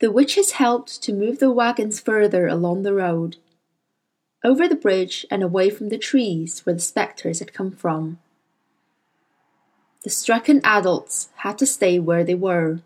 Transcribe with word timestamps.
The 0.00 0.12
witches 0.12 0.52
helped 0.52 1.02
to 1.02 1.12
move 1.12 1.40
the 1.40 1.50
wagons 1.50 1.98
further 1.98 2.46
along 2.46 2.82
the 2.82 2.94
road, 2.94 3.36
over 4.44 4.68
the 4.68 4.76
bridge 4.76 5.26
and 5.28 5.42
away 5.42 5.70
from 5.70 5.88
the 5.88 5.98
trees 5.98 6.60
where 6.60 6.74
the 6.74 6.80
spectres 6.80 7.40
had 7.40 7.52
come 7.52 7.72
from. 7.72 8.20
The 10.04 10.10
stricken 10.10 10.60
adults 10.62 11.30
had 11.38 11.58
to 11.58 11.66
stay 11.66 11.98
where 11.98 12.22
they 12.22 12.36
were, 12.36 12.80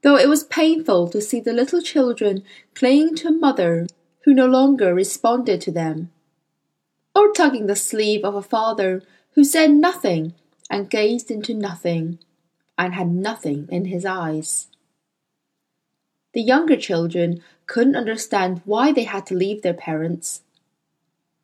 though 0.00 0.16
it 0.16 0.28
was 0.28 0.44
painful 0.44 1.08
to 1.08 1.20
see 1.20 1.38
the 1.38 1.52
little 1.52 1.82
children 1.82 2.44
clinging 2.74 3.14
to 3.16 3.28
a 3.28 3.32
mother 3.32 3.86
who 4.24 4.32
no 4.32 4.46
longer 4.46 4.94
responded 4.94 5.60
to 5.60 5.70
them, 5.70 6.10
or 7.14 7.30
tugging 7.32 7.66
the 7.66 7.76
sleeve 7.76 8.24
of 8.24 8.34
a 8.34 8.42
father 8.42 9.02
who 9.34 9.44
said 9.44 9.70
nothing 9.70 10.32
and 10.70 10.88
gazed 10.88 11.30
into 11.30 11.52
nothing 11.52 12.18
and 12.78 12.94
had 12.94 13.08
nothing 13.10 13.68
in 13.70 13.84
his 13.84 14.06
eyes. 14.06 14.68
The 16.32 16.42
younger 16.42 16.76
children 16.76 17.42
couldn't 17.66 17.96
understand 17.96 18.62
why 18.64 18.92
they 18.92 19.04
had 19.04 19.26
to 19.26 19.34
leave 19.34 19.62
their 19.62 19.74
parents. 19.74 20.42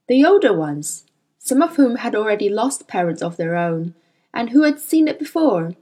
The 0.07 0.25
older 0.25 0.53
ones, 0.53 1.05
some 1.39 1.63
of 1.63 1.77
whom 1.77 1.97
had 1.97 2.15
already 2.15 2.49
lost 2.49 2.89
parents 2.89 3.23
of 3.23 3.37
their 3.37 3.57
own 3.57 3.95
and 4.33 4.51
who 4.51 4.63
had 4.63 4.81
seen 4.81 5.09
it 5.09 5.19
before, 5.19 5.75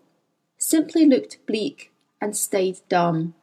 simply 0.59 1.06
looked 1.06 1.45
bleak 1.47 1.92
and 2.20 2.37
stayed 2.37 2.80
dumb. 2.88 3.34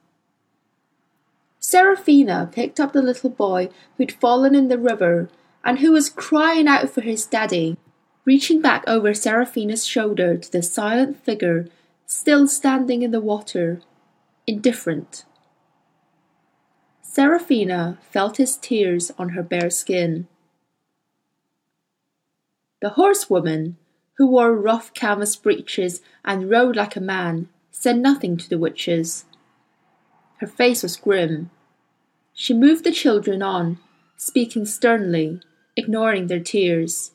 Serafina 1.60 2.50
picked 2.52 2.80
up 2.80 2.92
the 2.92 3.02
little 3.02 3.30
boy 3.30 3.70
who'd 3.98 4.12
fallen 4.12 4.54
in 4.54 4.68
the 4.68 4.78
river 4.78 5.30
and 5.64 5.80
who 5.80 5.94
was 5.94 6.10
crying 6.10 6.68
out 6.68 6.90
for 6.90 7.02
his 7.02 7.26
daddy, 7.26 7.78
reaching 8.26 8.62
back 8.62 8.84
over 8.86 9.14
Serafina's 9.14 9.86
shoulder 9.86 10.38
to 10.38 10.52
the 10.52 10.62
silent 10.62 11.24
figure 11.24 11.68
still 12.06 12.48
standing 12.48 13.02
in 13.02 13.12
the 13.12 13.22
water, 13.22 13.82
indifferent. 14.46 15.26
Serafina 17.14 18.00
felt 18.10 18.38
his 18.38 18.58
tears 18.58 19.12
on 19.20 19.30
her 19.30 19.44
bare 19.44 19.70
skin. 19.70 20.28
The 22.82 22.90
horsewoman, 22.90 23.78
who 24.18 24.26
wore 24.26 24.56
rough 24.56 24.92
canvas 24.96 25.36
breeches 25.36 26.02
and 26.26 26.50
rode 26.50 26.76
like 26.76 26.96
a 26.96 27.00
man, 27.00 27.50
said 27.70 28.00
nothing 28.00 28.36
to 28.38 28.50
the 28.50 28.58
witches. 28.58 29.26
Her 30.38 30.48
face 30.48 30.82
was 30.82 30.98
grim. 30.98 31.52
She 32.34 32.52
moved 32.52 32.84
the 32.84 32.92
children 32.92 33.44
on, 33.44 33.78
speaking 34.18 34.66
sternly, 34.66 35.40
ignoring 35.76 36.26
their 36.26 36.40
tears. 36.40 37.12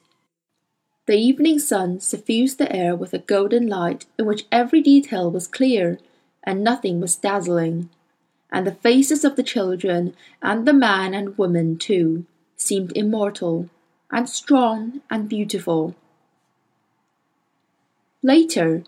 The 1.06 1.16
evening 1.16 1.58
sun 1.58 1.98
suffused 1.98 2.58
the 2.58 2.72
air 2.72 2.94
with 2.94 3.12
a 3.14 3.18
golden 3.18 3.66
light 3.66 4.06
in 4.16 4.26
which 4.26 4.46
every 4.52 4.80
detail 4.80 5.28
was 5.28 5.48
clear 5.48 5.98
and 6.44 6.62
nothing 6.62 7.00
was 7.00 7.16
dazzling, 7.16 7.90
and 8.50 8.66
the 8.66 8.74
faces 8.74 9.24
of 9.24 9.36
the 9.36 9.42
children 9.42 10.14
and 10.42 10.66
the 10.66 10.72
man 10.72 11.14
and 11.14 11.36
woman, 11.36 11.76
too, 11.76 12.24
seemed 12.56 12.92
immortal 12.96 13.68
and 14.10 14.28
strong 14.28 15.00
and 15.10 15.28
beautiful. 15.28 15.94
Later, 18.22 18.82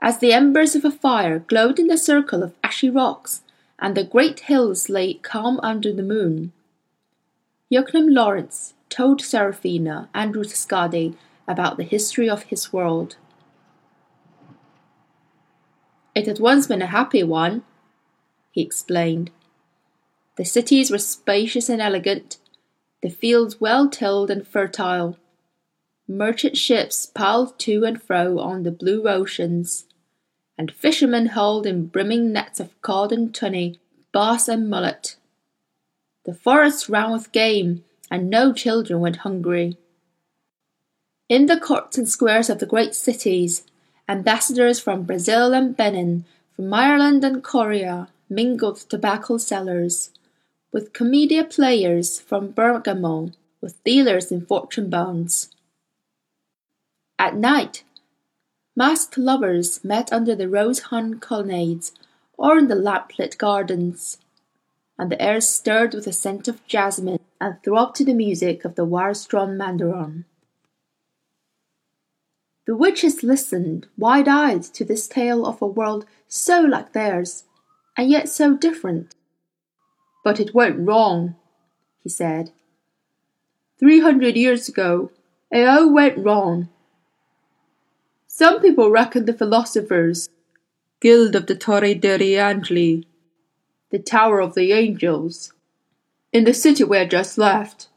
as 0.00 0.18
the 0.18 0.32
embers 0.32 0.74
of 0.74 0.84
a 0.84 0.90
fire 0.90 1.40
glowed 1.40 1.78
in 1.78 1.86
the 1.86 1.98
circle 1.98 2.42
of 2.42 2.54
ashy 2.62 2.90
rocks 2.90 3.42
and 3.78 3.96
the 3.96 4.04
great 4.04 4.40
hills 4.40 4.88
lay 4.88 5.14
calm 5.14 5.58
under 5.62 5.92
the 5.92 6.02
moon, 6.02 6.52
Joachim 7.68 8.08
Lorenz 8.08 8.74
told 8.88 9.20
Serafina 9.20 10.08
and 10.14 10.36
Ruta 10.36 10.54
Skadi 10.54 11.16
about 11.48 11.76
the 11.76 11.84
history 11.84 12.28
of 12.28 12.44
his 12.44 12.72
world. 12.72 13.16
It 16.14 16.26
had 16.26 16.38
once 16.38 16.66
been 16.66 16.82
a 16.82 16.86
happy 16.86 17.22
one, 17.22 17.62
he 18.56 18.62
explained. 18.62 19.30
The 20.38 20.44
cities 20.44 20.90
were 20.90 20.98
spacious 20.98 21.68
and 21.68 21.80
elegant, 21.80 22.38
the 23.02 23.10
fields 23.10 23.60
well 23.60 23.88
tilled 23.90 24.30
and 24.30 24.48
fertile. 24.48 25.18
Merchant 26.08 26.56
ships 26.56 27.04
piled 27.04 27.58
to 27.60 27.84
and 27.84 28.00
fro 28.00 28.38
on 28.38 28.62
the 28.62 28.70
blue 28.70 29.06
oceans, 29.08 29.84
and 30.56 30.72
fishermen 30.72 31.26
hauled 31.26 31.66
in 31.66 31.86
brimming 31.88 32.32
nets 32.32 32.58
of 32.58 32.80
cod 32.80 33.12
and 33.12 33.34
tunny, 33.34 33.78
bass 34.10 34.48
and 34.48 34.70
mullet. 34.70 35.16
The 36.24 36.32
forests 36.32 36.88
ran 36.88 37.12
with 37.12 37.32
game, 37.32 37.84
and 38.10 38.30
no 38.30 38.54
children 38.54 39.00
went 39.00 39.16
hungry. 39.16 39.76
In 41.28 41.44
the 41.44 41.60
courts 41.60 41.98
and 41.98 42.08
squares 42.08 42.48
of 42.48 42.58
the 42.58 42.72
great 42.74 42.94
cities, 42.94 43.64
ambassadors 44.08 44.80
from 44.80 45.02
Brazil 45.02 45.52
and 45.52 45.76
Benin, 45.76 46.24
from 46.54 46.72
Ireland 46.72 47.22
and 47.22 47.44
Corea, 47.44 48.08
mingled 48.28 48.76
tobacco 48.76 49.38
sellers, 49.38 50.10
with 50.72 50.92
commedia 50.92 51.44
players 51.44 52.20
from 52.20 52.50
Bergamo, 52.50 53.30
with 53.60 53.82
dealers 53.84 54.30
in 54.30 54.44
fortune 54.44 54.90
bonds. 54.90 55.50
At 57.18 57.36
night, 57.36 57.82
masked 58.76 59.16
lovers 59.16 59.82
met 59.82 60.12
under 60.12 60.34
the 60.34 60.48
rose-hung 60.48 61.18
colonnades 61.18 61.92
or 62.36 62.58
in 62.58 62.68
the 62.68 62.74
lamp-lit 62.74 63.38
gardens, 63.38 64.18
and 64.98 65.10
the 65.10 65.20
air 65.20 65.40
stirred 65.40 65.94
with 65.94 66.04
the 66.04 66.12
scent 66.12 66.48
of 66.48 66.66
jasmine 66.66 67.20
and 67.40 67.62
throbbed 67.62 67.96
to 67.96 68.04
the 68.04 68.14
music 68.14 68.64
of 68.64 68.74
the 68.74 68.84
wire-strung 68.84 69.56
mandarone. 69.56 70.24
The 72.66 72.76
witches 72.76 73.22
listened 73.22 73.86
wide 73.96 74.28
eyed 74.28 74.64
to 74.74 74.84
this 74.84 75.06
tale 75.06 75.46
of 75.46 75.62
a 75.62 75.66
world 75.66 76.04
so 76.28 76.60
like 76.60 76.92
theirs, 76.92 77.44
and 77.96 78.10
yet 78.10 78.28
so 78.28 78.56
different. 78.56 79.14
But 80.24 80.40
it 80.40 80.54
went 80.54 80.78
wrong, 80.78 81.36
he 82.02 82.08
said. 82.08 82.52
Three 83.78 84.00
hundred 84.00 84.36
years 84.36 84.68
ago, 84.68 85.10
it 85.50 85.66
all 85.66 85.92
went 85.92 86.18
wrong. 86.18 86.68
Some 88.26 88.60
people 88.60 88.90
reckon 88.90 89.24
the 89.24 89.32
philosophers, 89.32 90.28
Guild 91.00 91.34
of 91.34 91.46
the 91.46 91.54
Torre 91.54 91.94
degli 91.94 92.36
Angeli, 92.38 93.06
the 93.90 93.98
Tower 93.98 94.40
of 94.40 94.54
the 94.54 94.72
Angels, 94.72 95.52
in 96.32 96.44
the 96.44 96.52
city 96.52 96.84
we 96.84 96.98
had 96.98 97.10
just 97.10 97.38
left, 97.38 97.88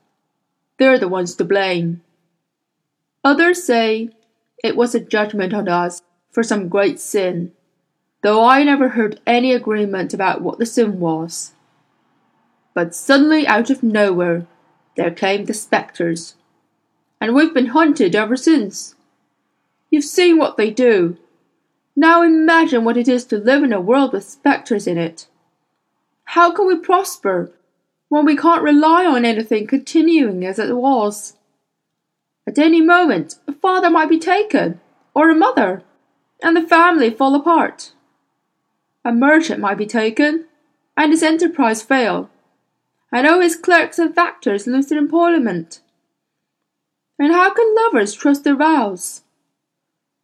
they're 0.78 1.00
the 1.00 1.10
ones 1.10 1.36
to 1.36 1.44
blame. 1.44 2.02
Others 3.24 3.64
say 3.64 4.12
it 4.64 4.78
was 4.78 4.96
a 4.96 5.00
judgment 5.00 5.54
on 5.54 5.68
us 5.68 6.02
for 6.32 6.42
some 6.42 6.70
great 6.70 7.02
sin, 7.02 7.52
though 8.22 8.44
I 8.44 8.64
never 8.64 8.90
heard 8.90 9.20
any 9.26 9.54
agreement 9.54 10.14
about 10.14 10.42
what 10.42 10.60
the 10.60 10.66
sin 10.66 11.00
was. 11.00 11.54
But 12.74 12.96
suddenly 12.96 13.48
out 13.48 13.70
of 13.70 13.84
nowhere 13.84 14.46
there 14.96 15.12
came 15.12 15.46
the 15.46 15.54
spectres, 15.54 16.36
and 17.22 17.34
we've 17.34 17.54
been 17.54 17.68
hunted 17.68 18.16
ever 18.16 18.36
since. 18.36 18.96
You've 19.90 20.04
seen 20.04 20.38
what 20.38 20.58
they 20.58 20.70
do. 20.70 21.18
Now 21.96 22.22
imagine 22.22 22.84
what 22.84 22.98
it 22.98 23.08
is 23.08 23.26
to 23.26 23.38
live 23.38 23.64
in 23.64 23.74
a 23.74 23.82
world 23.82 24.14
with 24.14 24.24
spectres 24.24 24.88
in 24.88 24.98
it. 24.98 25.28
How 26.26 26.52
can 26.52 26.68
we 26.68 26.78
prosper 26.78 27.52
when 28.10 28.26
we 28.26 28.36
can't 28.36 28.64
rely 28.64 29.06
on 29.06 29.26
anything 29.26 29.68
continuing 29.68 30.46
as 30.46 30.60
it 30.60 30.76
was? 30.76 31.34
At 32.48 32.60
any 32.60 32.82
moment, 32.82 33.36
a 33.48 33.54
father 33.54 33.90
might 33.90 34.10
be 34.10 34.20
taken, 34.20 34.80
or 35.14 35.30
a 35.30 35.36
mother, 35.36 35.84
and 36.42 36.56
the 36.56 36.68
family 36.68 37.10
fall 37.10 37.36
apart. 37.36 37.92
A 39.10 39.12
merchant 39.12 39.60
might 39.60 39.80
be 39.80 39.88
taken, 39.88 40.46
and 40.96 41.12
his 41.12 41.24
enterprise 41.24 41.82
fail, 41.82 42.30
and 43.12 43.26
all 43.26 43.42
his 43.42 43.56
clerks 43.56 43.98
and 43.98 44.14
factors 44.14 44.68
lose 44.68 44.86
their 44.86 45.00
employment. 45.00 45.82
And 47.18 47.34
how 47.34 47.52
can 47.52 47.74
lovers 47.76 48.14
trust 48.14 48.44
their 48.44 48.56
vows? 48.56 49.24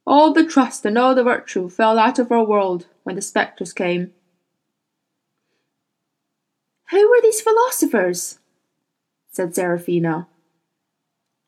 All 0.06 0.34
the 0.34 0.46
trust 0.46 0.86
and 0.86 1.00
all 1.00 1.16
the 1.16 1.24
virtue 1.24 1.68
fell 1.68 1.98
out 1.98 2.20
of 2.20 2.32
our 2.32 2.46
world 2.46 2.86
when 3.02 3.16
the 3.16 3.24
spectres 3.24 3.74
came. 3.74 4.14
Who 6.92 7.10
were 7.10 7.22
these 7.24 7.42
philosophers? 7.42 8.38
said 9.32 9.56
Serafina. 9.56 10.28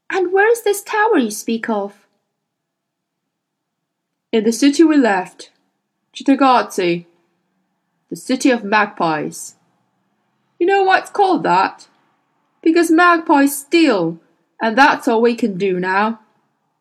And 0.09 0.33
where 0.33 0.51
is 0.51 0.63
this 0.63 0.81
tower 0.81 1.19
you 1.19 1.29
speak 1.29 1.69
of? 1.69 2.07
In 4.31 4.43
the 4.43 4.51
city 4.51 4.83
we 4.83 4.97
left, 4.97 5.51
Cittàgazze, 6.15 7.05
the 8.09 8.15
city 8.15 8.49
of 8.49 8.63
magpies. 8.63 9.55
You 10.59 10.67
know 10.67 10.83
why 10.83 10.99
it's 10.99 11.09
called 11.09 11.43
that? 11.43 11.87
Because 12.61 12.89
magpies 12.89 13.57
steal, 13.57 14.19
and 14.61 14.77
that's 14.77 15.07
all 15.07 15.21
we 15.21 15.35
can 15.35 15.57
do 15.57 15.79
now. 15.79 16.19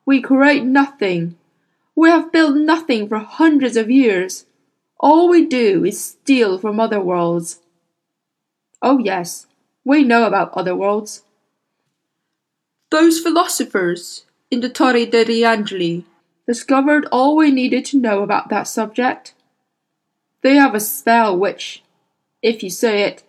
We 0.04 0.20
create 0.20 0.64
nothing. 0.64 1.36
We 1.94 2.10
have 2.10 2.32
built 2.32 2.56
nothing 2.56 3.08
for 3.08 3.18
hundreds 3.18 3.76
of 3.76 3.90
years. 3.90 4.46
All 4.98 5.28
we 5.28 5.44
do 5.44 5.84
is 5.84 6.02
steal 6.02 6.58
from 6.58 6.80
other 6.80 7.00
worlds. 7.00 7.60
Oh, 8.80 8.98
yes, 8.98 9.46
we 9.84 10.04
know 10.04 10.26
about 10.26 10.52
other 10.54 10.74
worlds. 10.74 11.22
Those 12.90 13.20
philosophers 13.20 14.24
in 14.50 14.60
the 14.60 14.68
Torre 14.68 15.06
degli 15.06 15.44
Angeli 15.44 16.04
discovered 16.46 17.06
all 17.10 17.36
we 17.36 17.50
needed 17.50 17.84
to 17.86 17.98
know 17.98 18.22
about 18.22 18.48
that 18.48 18.68
subject. 18.68 19.34
They 20.46 20.54
have 20.54 20.76
a 20.76 20.80
spell 20.80 21.36
which, 21.36 21.82
if 22.40 22.62
you 22.62 22.70
say 22.70 23.02
it, 23.02 23.24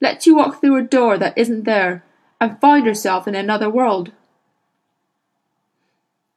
lets 0.00 0.28
you 0.28 0.36
walk 0.36 0.60
through 0.60 0.76
a 0.76 0.82
door 0.82 1.18
that 1.18 1.36
isn't 1.36 1.64
there 1.64 2.04
and 2.40 2.60
find 2.60 2.86
yourself 2.86 3.26
in 3.26 3.34
another 3.34 3.68
world. 3.68 4.12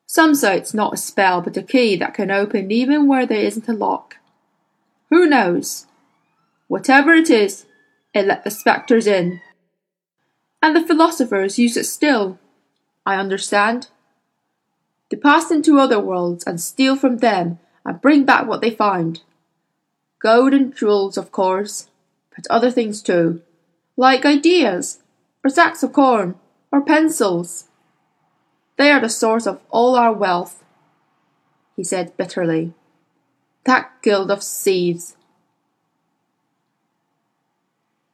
Some 0.07 0.33
say 0.33 0.57
it's 0.57 0.74
not 0.74 0.95
a 0.95 0.98
spell 0.98 1.42
but 1.42 1.57
a 1.57 1.62
key 1.62 1.95
that 1.98 2.16
can 2.16 2.31
open 2.31 2.72
even 2.72 3.07
where 3.07 3.27
there 3.27 3.42
isn't 3.42 3.69
a 3.69 3.74
lock. 3.74 4.18
Who 5.12 5.27
knows? 5.27 5.86
Whatever 6.69 7.13
it 7.13 7.30
is, 7.30 7.68
it 8.12 8.25
let 8.25 8.44
the 8.44 8.50
spectres 8.50 9.06
in. 9.06 9.42
And 10.60 10.75
the 10.75 10.88
philosophers 10.88 11.60
use 11.60 11.77
it 11.77 11.86
still, 11.86 12.39
I 13.06 13.18
understand. 13.18 13.89
They 15.12 15.18
pass 15.18 15.51
into 15.51 15.77
other 15.77 16.00
worlds 16.00 16.44
and 16.48 16.60
steal 16.60 16.95
from 16.95 17.18
them 17.18 17.60
and 17.86 18.01
bring 18.01 18.25
back 18.25 18.48
what 18.48 18.62
they 18.62 18.72
find. 18.72 19.22
Gold 20.25 20.56
and 20.56 20.75
jewels, 20.75 21.19
of 21.19 21.31
course, 21.31 21.88
but 22.36 22.48
other 22.50 22.72
things 22.72 23.04
too, 23.04 23.44
like 23.95 24.25
ideas, 24.25 25.04
or 25.44 25.51
sacks 25.51 25.83
of 25.83 25.94
corn, 25.94 26.33
or 26.72 26.81
pencils. 26.81 27.66
They 28.75 28.89
are 28.89 29.00
the 29.00 29.07
source 29.07 29.45
of 29.45 29.62
all 29.69 29.95
our 29.95 30.12
wealth, 30.12 30.63
he 31.75 31.83
said 31.83 32.18
bitterly. 32.18 32.74
That 33.66 34.01
guild 34.01 34.31
of 34.31 34.42
thieves. 34.42 35.16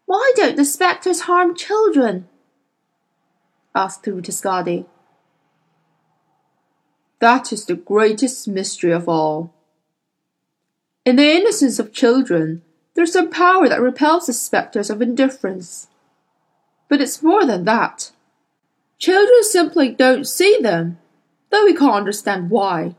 Why 0.05 0.33
don't 0.35 0.57
the 0.57 0.65
spectres 0.65 1.21
harm 1.21 1.55
children? 1.55 2.27
asked 3.73 4.05
Ruta 4.05 4.33
Skadi. 4.33 4.85
That 7.19 7.53
is 7.53 7.67
the 7.67 7.75
greatest 7.75 8.49
mystery 8.49 8.91
of 8.91 9.07
all. 9.07 9.53
In 11.03 11.15
the 11.15 11.31
innocence 11.31 11.79
of 11.79 11.93
children, 11.93 12.61
there's 12.93 13.13
some 13.13 13.31
power 13.31 13.67
that 13.67 13.81
repels 13.81 14.27
the 14.27 14.33
spectres 14.33 14.89
of 14.91 15.01
indifference. 15.01 15.87
But 16.89 17.01
it's 17.01 17.23
more 17.23 17.45
than 17.45 17.65
that. 17.65 18.11
Children 18.99 19.43
simply 19.43 19.89
don't 19.89 20.27
see 20.27 20.59
them, 20.61 20.99
though 21.49 21.65
we 21.65 21.73
can't 21.73 21.95
understand 21.95 22.51
why. 22.51 22.95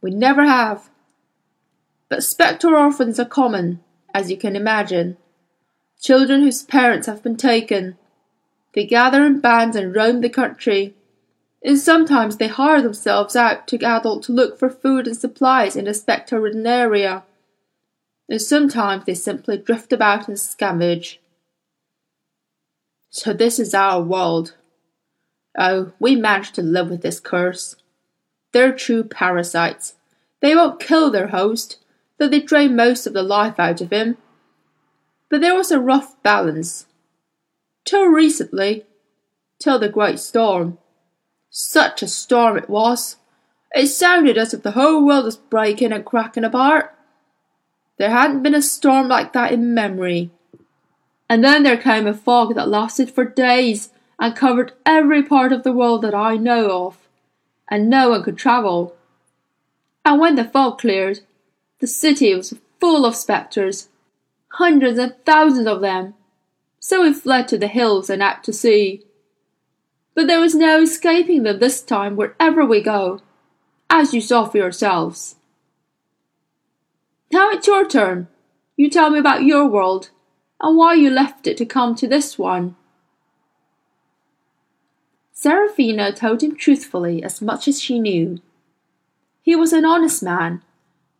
We 0.00 0.12
never 0.12 0.44
have. 0.44 0.88
But 2.08 2.22
spectre 2.22 2.76
orphans 2.76 3.18
are 3.18 3.24
common, 3.24 3.80
as 4.14 4.30
you 4.30 4.36
can 4.36 4.54
imagine. 4.54 5.16
Children 6.00 6.42
whose 6.42 6.62
parents 6.62 7.08
have 7.08 7.24
been 7.24 7.36
taken. 7.36 7.96
They 8.72 8.86
gather 8.86 9.24
in 9.24 9.40
bands 9.40 9.74
and 9.74 9.96
roam 9.96 10.20
the 10.20 10.28
country, 10.28 10.94
and 11.66 11.80
sometimes 11.80 12.36
they 12.36 12.46
hire 12.46 12.80
themselves 12.80 13.34
out 13.34 13.66
to 13.66 13.84
adults 13.84 14.28
to 14.28 14.32
look 14.32 14.56
for 14.56 14.70
food 14.70 15.08
and 15.08 15.16
supplies 15.16 15.74
in 15.74 15.88
a 15.88 15.94
spectre 15.94 16.40
ridden 16.40 16.64
area. 16.64 17.24
And 18.28 18.40
sometimes 18.40 19.04
they 19.04 19.14
simply 19.14 19.58
drift 19.58 19.92
about 19.92 20.28
and 20.28 20.36
scavenge. 20.36 21.18
So 23.10 23.32
this 23.32 23.58
is 23.58 23.74
our 23.74 24.00
world. 24.00 24.54
Oh, 25.58 25.90
we 25.98 26.14
managed 26.14 26.54
to 26.54 26.62
live 26.62 26.88
with 26.88 27.02
this 27.02 27.18
curse. 27.18 27.74
They're 28.52 28.72
true 28.72 29.02
parasites. 29.02 29.94
They 30.40 30.54
won't 30.54 30.78
kill 30.78 31.10
their 31.10 31.28
host, 31.28 31.78
though 32.18 32.28
they 32.28 32.40
drain 32.40 32.76
most 32.76 33.08
of 33.08 33.12
the 33.12 33.24
life 33.24 33.58
out 33.58 33.80
of 33.80 33.92
him. 33.92 34.18
But 35.28 35.40
there 35.40 35.56
was 35.56 35.72
a 35.72 35.80
rough 35.80 36.22
balance. 36.22 36.86
Till 37.84 38.06
recently. 38.06 38.86
Till 39.60 39.80
the 39.80 39.88
great 39.88 40.20
storm. 40.20 40.78
Such 41.58 42.02
a 42.02 42.06
storm 42.06 42.58
it 42.58 42.68
was. 42.68 43.16
It 43.74 43.86
sounded 43.86 44.36
as 44.36 44.52
if 44.52 44.62
the 44.62 44.72
whole 44.72 45.06
world 45.06 45.24
was 45.24 45.38
breaking 45.38 45.90
and 45.90 46.04
cracking 46.04 46.44
apart. 46.44 46.94
There 47.96 48.10
hadn't 48.10 48.42
been 48.42 48.54
a 48.54 48.60
storm 48.60 49.08
like 49.08 49.32
that 49.32 49.52
in 49.52 49.72
memory. 49.72 50.30
And 51.30 51.42
then 51.42 51.62
there 51.62 51.78
came 51.78 52.06
a 52.06 52.12
fog 52.12 52.56
that 52.56 52.68
lasted 52.68 53.10
for 53.10 53.24
days 53.24 53.88
and 54.20 54.36
covered 54.36 54.74
every 54.84 55.22
part 55.22 55.50
of 55.50 55.62
the 55.62 55.72
world 55.72 56.02
that 56.02 56.14
I 56.14 56.36
know 56.36 56.88
of, 56.88 56.98
and 57.70 57.88
no 57.88 58.10
one 58.10 58.22
could 58.22 58.36
travel. 58.36 58.94
And 60.04 60.20
when 60.20 60.36
the 60.36 60.44
fog 60.44 60.76
cleared, 60.76 61.20
the 61.78 61.86
city 61.86 62.34
was 62.34 62.52
full 62.80 63.06
of 63.06 63.16
spectres, 63.16 63.88
hundreds 64.48 64.98
and 64.98 65.14
thousands 65.24 65.68
of 65.68 65.80
them. 65.80 66.12
So 66.80 67.00
we 67.00 67.14
fled 67.14 67.48
to 67.48 67.56
the 67.56 67.66
hills 67.66 68.10
and 68.10 68.22
out 68.22 68.44
to 68.44 68.52
sea. 68.52 69.05
But 70.16 70.28
there 70.28 70.40
was 70.40 70.54
no 70.54 70.80
escaping 70.80 71.42
them 71.42 71.58
this 71.58 71.82
time 71.82 72.16
wherever 72.16 72.64
we 72.64 72.80
go, 72.80 73.20
as 73.90 74.14
you 74.14 74.22
saw 74.22 74.46
for 74.46 74.56
yourselves. 74.56 75.36
Now 77.30 77.50
it's 77.50 77.66
your 77.66 77.86
turn. 77.86 78.28
You 78.78 78.88
tell 78.88 79.10
me 79.10 79.18
about 79.18 79.44
your 79.44 79.66
world 79.66 80.08
and 80.60 80.76
why 80.76 80.94
you 80.94 81.10
left 81.10 81.46
it 81.46 81.58
to 81.58 81.66
come 81.66 81.94
to 81.96 82.08
this 82.08 82.38
one. 82.38 82.76
Serafina 85.32 86.12
told 86.12 86.42
him 86.42 86.56
truthfully 86.56 87.22
as 87.22 87.42
much 87.42 87.68
as 87.68 87.82
she 87.82 88.00
knew. 88.00 88.40
He 89.42 89.54
was 89.54 89.74
an 89.74 89.84
honest 89.84 90.22
man, 90.22 90.62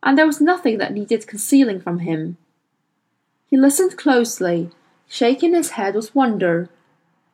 and 0.01 0.17
there 0.17 0.25
was 0.25 0.41
nothing 0.41 0.79
that 0.79 0.91
needed 0.91 1.27
concealing 1.27 1.79
from 1.79 1.99
him. 1.99 2.37
He 3.47 3.57
listened 3.57 3.95
closely, 3.95 4.71
shaking 5.07 5.53
his 5.53 5.71
head 5.71 5.93
with 5.93 6.15
wonder, 6.15 6.69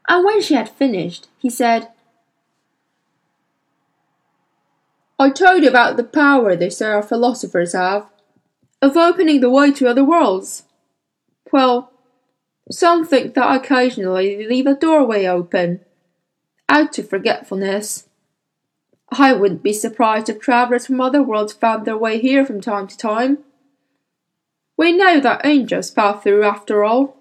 and 0.07 0.25
when 0.25 0.41
she 0.41 0.53
had 0.53 0.69
finished, 0.69 1.27
he 1.37 1.49
said, 1.49 1.89
I 5.19 5.29
told 5.29 5.63
you 5.63 5.69
about 5.69 5.95
the 5.95 6.03
power 6.03 6.55
they 6.55 6.69
say 6.69 6.87
our 6.87 7.03
philosophers 7.03 7.73
have 7.73 8.09
of 8.81 8.97
opening 8.97 9.39
the 9.39 9.49
way 9.49 9.71
to 9.71 9.87
other 9.87 10.03
worlds. 10.03 10.63
Well, 11.51 11.91
some 12.69 13.05
think 13.05 13.33
that 13.35 13.55
occasionally 13.55 14.35
they 14.35 14.47
leave 14.47 14.67
a 14.67 14.73
doorway 14.73 15.25
open 15.25 15.81
out 16.67 16.91
to 16.93 17.03
forgetfulness. 17.03 18.09
I 19.11 19.33
wouldn't 19.33 19.63
be 19.63 19.73
surprised 19.73 20.27
if 20.27 20.39
travellers 20.39 20.87
from 20.87 20.99
other 20.99 21.21
worlds 21.21 21.53
found 21.53 21.85
their 21.85 21.97
way 21.97 22.19
here 22.19 22.45
from 22.45 22.61
time 22.61 22.87
to 22.87 22.97
time. 22.97 23.39
We 24.75 24.91
know 24.91 25.19
that 25.19 25.45
angels 25.45 25.91
pass 25.91 26.23
through 26.23 26.43
after 26.43 26.83
all. 26.83 27.17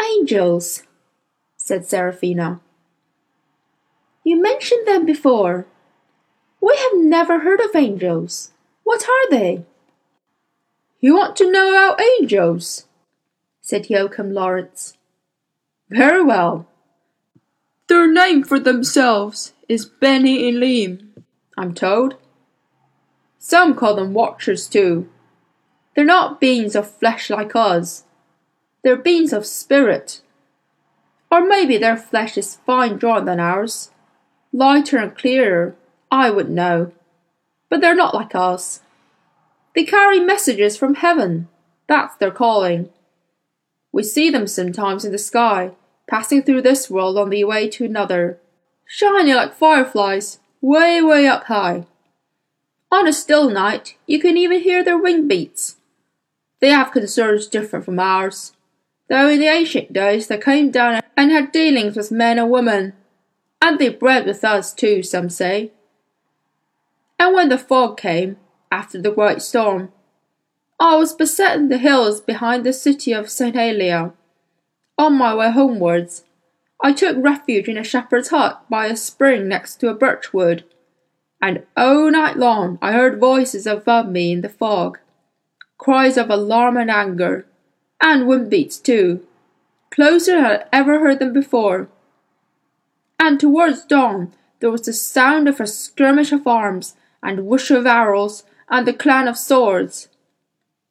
Angels, 0.00 0.82
said 1.56 1.86
Serafina. 1.86 2.60
You 4.24 4.40
mentioned 4.40 4.86
them 4.86 5.06
before. 5.06 5.66
We 6.60 6.76
have 6.76 7.00
never 7.00 7.40
heard 7.40 7.60
of 7.60 7.74
angels. 7.74 8.52
What 8.84 9.02
are 9.08 9.30
they? 9.30 9.64
You 11.00 11.14
want 11.16 11.36
to 11.36 11.50
know 11.50 11.70
about 11.70 12.00
angels? 12.00 12.86
said 13.60 13.88
Joachim 13.90 14.32
Lorenz. 14.32 14.96
Very 15.90 16.22
well. 16.22 16.66
Their 17.88 18.10
name 18.10 18.42
for 18.44 18.58
themselves 18.58 19.52
is 19.68 19.86
Benny 19.86 20.48
and 20.48 20.56
Elohim, 20.56 21.24
I'm 21.56 21.74
told. 21.74 22.16
Some 23.38 23.74
call 23.74 23.96
them 23.96 24.12
watchers 24.12 24.68
too. 24.68 25.08
They're 25.94 26.04
not 26.04 26.40
beings 26.40 26.76
of 26.76 26.90
flesh 26.90 27.30
like 27.30 27.56
us. 27.56 28.04
They're 28.82 28.96
beings 28.96 29.32
of 29.32 29.46
spirit. 29.46 30.22
Or 31.30 31.46
maybe 31.46 31.76
their 31.76 31.96
flesh 31.96 32.38
is 32.38 32.56
fine 32.66 32.96
drawn 32.96 33.24
than 33.24 33.40
ours, 33.40 33.90
lighter 34.52 34.98
and 34.98 35.16
clearer, 35.16 35.74
I 36.10 36.30
wouldn't 36.30 36.54
know. 36.54 36.92
But 37.68 37.80
they're 37.80 37.94
not 37.94 38.14
like 38.14 38.34
us. 38.34 38.80
They 39.74 39.84
carry 39.84 40.20
messages 40.20 40.76
from 40.76 40.94
heaven. 40.94 41.48
That's 41.86 42.16
their 42.16 42.30
calling. 42.30 42.90
We 43.92 44.02
see 44.02 44.30
them 44.30 44.46
sometimes 44.46 45.04
in 45.04 45.12
the 45.12 45.18
sky, 45.18 45.72
passing 46.08 46.42
through 46.42 46.62
this 46.62 46.90
world 46.90 47.18
on 47.18 47.30
the 47.30 47.44
way 47.44 47.68
to 47.68 47.84
another, 47.84 48.38
shining 48.86 49.34
like 49.34 49.54
fireflies, 49.54 50.40
way, 50.60 51.02
way 51.02 51.26
up 51.26 51.44
high. 51.44 51.86
On 52.90 53.06
a 53.06 53.12
still 53.12 53.50
night, 53.50 53.96
you 54.06 54.18
can 54.18 54.36
even 54.36 54.60
hear 54.60 54.82
their 54.82 54.98
wing 54.98 55.28
beats. 55.28 55.76
They 56.60 56.70
have 56.70 56.90
concerns 56.90 57.46
different 57.46 57.84
from 57.84 57.98
ours, 57.98 58.52
though 59.08 59.28
in 59.28 59.40
the 59.40 59.46
ancient 59.46 59.92
days 59.92 60.26
they 60.26 60.38
came 60.38 60.70
down 60.70 61.02
and 61.16 61.32
had 61.32 61.52
dealings 61.52 61.96
with 61.96 62.12
men 62.12 62.38
and 62.38 62.50
women, 62.50 62.92
and 63.60 63.78
they 63.78 63.88
bred 63.88 64.26
with 64.26 64.44
us 64.44 64.72
too, 64.72 65.02
some 65.02 65.28
say. 65.28 65.72
And 67.18 67.34
when 67.34 67.48
the 67.48 67.58
fog 67.58 67.96
came, 67.96 68.36
after 68.70 69.00
the 69.00 69.10
great 69.10 69.42
storm, 69.42 69.92
I 70.78 70.96
was 70.96 71.14
besetting 71.14 71.68
the 71.68 71.78
hills 71.78 72.20
behind 72.20 72.64
the 72.64 72.72
city 72.72 73.12
of 73.12 73.26
Sant'Elia. 73.26 74.12
On 74.96 75.14
my 75.16 75.34
way 75.34 75.50
homewards, 75.50 76.24
I 76.80 76.92
took 76.92 77.16
refuge 77.18 77.68
in 77.68 77.76
a 77.76 77.82
shepherd's 77.82 78.28
hut 78.28 78.64
by 78.70 78.86
a 78.86 78.96
spring 78.96 79.48
next 79.48 79.76
to 79.76 79.88
a 79.88 79.94
birch 79.94 80.32
wood, 80.32 80.64
and 81.42 81.64
all 81.76 82.10
night 82.10 82.36
long 82.36 82.78
I 82.80 82.92
heard 82.92 83.18
voices 83.18 83.66
above 83.66 84.08
me 84.08 84.30
in 84.30 84.42
the 84.42 84.48
fog, 84.48 84.98
cries 85.76 86.16
of 86.16 86.30
alarm 86.30 86.76
and 86.76 86.90
anger, 86.90 87.46
and 88.00 88.26
wind 88.26 88.50
beats 88.50 88.78
too, 88.78 89.26
closer 89.90 90.40
had 90.40 90.66
ever 90.72 91.00
heard 91.00 91.18
them 91.18 91.32
before. 91.32 91.88
And 93.18 93.40
towards 93.40 93.84
dawn 93.84 94.32
there 94.60 94.70
was 94.70 94.82
the 94.82 94.92
sound 94.92 95.48
of 95.48 95.60
a 95.60 95.66
skirmish 95.66 96.32
of 96.32 96.46
arms, 96.46 96.94
and 97.22 97.46
whoosh 97.46 97.70
of 97.70 97.86
arrows, 97.86 98.44
and 98.68 98.86
the 98.86 98.92
clang 98.92 99.28
of 99.28 99.36
swords. 99.36 100.08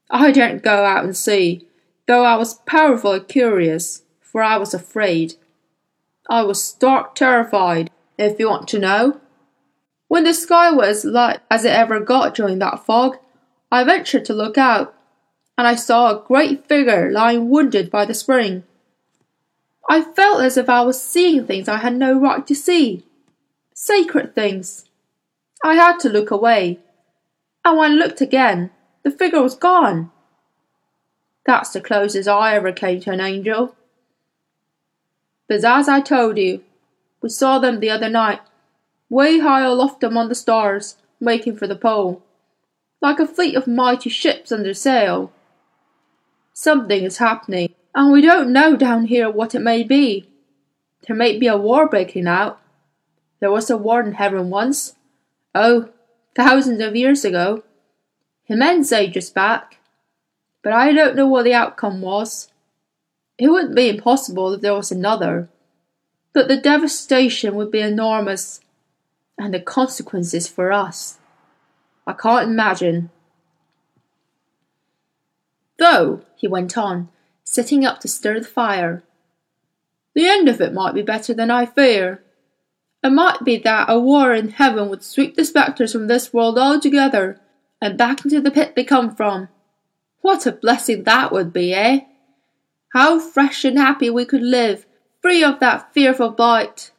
I 0.10 0.32
daren't 0.32 0.64
go 0.64 0.86
out 0.86 1.04
and 1.04 1.16
see, 1.16 1.68
though 2.06 2.24
I 2.24 2.36
was 2.36 2.56
powerfully 2.66 3.20
curious, 3.22 4.04
for 4.22 4.42
I 4.42 4.58
was 4.58 4.74
afraid. 4.74 5.36
I 6.30 6.44
was 6.44 6.64
stark 6.64 7.16
terrified, 7.16 7.90
if 8.18 8.40
you 8.40 8.50
want 8.50 8.68
to 8.70 8.80
know. 8.80 9.20
When 10.08 10.24
the 10.24 10.34
sky 10.34 10.72
was 10.72 11.04
as 11.04 11.06
light 11.06 11.40
as 11.52 11.66
it 11.66 11.74
ever 11.74 12.00
got 12.00 12.36
during 12.36 12.60
that 12.60 12.86
fog, 12.86 13.18
I 13.72 13.84
ventured 13.84 14.26
to 14.26 14.34
look 14.34 14.58
out, 14.58 14.96
and 15.58 15.68
I 15.68 15.76
saw 15.76 16.12
a 16.12 16.24
great 16.26 16.68
figure 16.68 17.12
lying 17.12 17.50
wounded 17.50 17.90
by 17.90 18.06
the 18.06 18.14
spring. 18.14 18.64
I 19.90 20.02
felt 20.02 20.44
as 20.44 20.58
if 20.58 20.70
I 20.70 20.82
was 20.82 21.02
seeing 21.02 21.46
things 21.48 21.68
I 21.68 21.78
had 21.78 21.96
no 21.96 22.20
right 22.20 22.46
to 22.46 22.56
see. 22.56 23.06
Sacred 23.74 24.36
things. 24.36 24.86
I 25.64 25.76
had 25.76 25.98
to 26.00 26.10
look 26.10 26.30
away. 26.30 26.80
And 27.66 27.78
when 27.78 27.92
I 27.92 27.96
looked 27.96 28.22
again, 28.22 28.70
the 29.04 29.12
figure 29.12 29.42
was 29.42 29.56
gone. 29.56 30.12
That's 31.46 31.72
the 31.72 31.82
closest 31.82 32.28
I 32.28 32.56
ever 32.56 32.72
came 32.72 33.00
to 33.02 33.12
an 33.12 33.22
angel. 33.22 33.76
But 35.48 35.64
as 35.64 35.88
I 35.88 36.02
told 36.02 36.38
you, 36.38 36.62
we 37.22 37.30
saw 37.30 37.58
them 37.58 37.80
the 37.80 37.90
other 37.90 38.10
night, 38.10 38.42
way 39.10 39.40
high 39.40 39.64
aloft 39.64 40.04
among 40.04 40.28
the 40.28 40.36
stars, 40.36 40.98
making 41.20 41.56
for 41.56 41.66
the 41.66 41.76
pole, 41.76 42.22
like 43.02 43.20
a 43.20 43.26
fleet 43.26 43.56
of 43.56 43.66
mighty 43.66 44.10
ships 44.10 44.52
under 44.52 44.74
sail. 44.74 45.32
Something 46.60 47.04
is 47.04 47.20
happening, 47.20 47.76
and 47.94 48.12
we 48.12 48.20
don't 48.20 48.52
know 48.52 48.76
down 48.76 49.06
here 49.06 49.30
what 49.30 49.54
it 49.54 49.60
may 49.60 49.84
be. 49.84 50.28
There 51.06 51.16
may 51.16 51.38
be 51.38 51.46
a 51.46 51.56
war 51.56 51.88
breaking 51.88 52.26
out. 52.26 52.60
There 53.40 53.52
was 53.52 53.70
a 53.70 53.78
war 53.78 54.02
in 54.02 54.14
heaven 54.14 54.50
once. 54.50 54.96
Oh, 55.54 55.90
thousands 56.36 56.82
of 56.82 56.96
years 56.96 57.24
ago. 57.24 57.64
Immense 58.48 58.92
ages 58.92 59.30
back. 59.30 59.78
But 60.64 60.74
I 60.74 60.94
don't 60.94 61.16
know 61.16 61.28
what 61.28 61.44
the 61.44 61.54
outcome 61.54 62.02
was. 62.02 62.48
It 63.38 63.50
wouldn't 63.50 63.76
be 63.76 63.90
impossible 63.90 64.52
if 64.54 64.62
there 64.62 64.74
was 64.74 64.92
another. 64.92 65.50
But 66.34 66.48
the 66.48 66.58
devastation 66.58 67.54
would 67.54 67.70
be 67.70 67.82
enormous. 67.82 68.62
And 69.38 69.54
the 69.54 69.60
consequences 69.60 70.48
for 70.48 70.72
us. 70.72 71.20
I 72.08 72.14
can't 72.14 72.50
imagine. 72.50 73.12
Though, 75.78 76.22
he 76.36 76.48
went 76.48 76.78
on, 76.78 77.10
sitting 77.44 77.86
up 77.86 78.00
to 78.02 78.08
stir 78.08 78.40
the 78.40 78.46
fire, 78.46 79.04
the 80.18 80.28
end 80.28 80.50
of 80.50 80.60
it 80.60 80.74
might 80.74 80.96
be 80.96 81.04
better 81.04 81.32
than 81.36 81.52
I 81.52 81.68
fear. 81.68 82.24
It 83.04 83.12
might 83.12 83.44
be 83.46 83.58
that 83.58 83.88
a 83.88 84.00
war 84.00 84.34
in 84.34 84.50
heaven 84.50 84.90
would 84.90 85.04
sweep 85.04 85.36
the 85.36 85.46
spectres 85.46 85.92
from 85.92 86.08
this 86.08 86.34
world 86.34 86.58
altogether 86.58 87.40
and 87.80 88.00
back 88.00 88.26
into 88.26 88.42
the 88.42 88.50
pit 88.50 88.74
they 88.76 88.84
come 88.84 89.16
from. 89.16 89.50
What 90.22 90.48
a 90.48 90.52
blessing 90.52 91.04
that 91.04 91.32
would 91.32 91.54
be, 91.54 91.72
eh? 91.72 92.00
How 92.94 93.20
fresh 93.20 93.64
and 93.64 93.78
happy 93.78 94.10
we 94.10 94.26
could 94.26 94.42
live, 94.42 94.88
free 95.22 95.44
of 95.44 95.60
that 95.60 95.94
fearful 95.94 96.32
blight. 96.32 96.90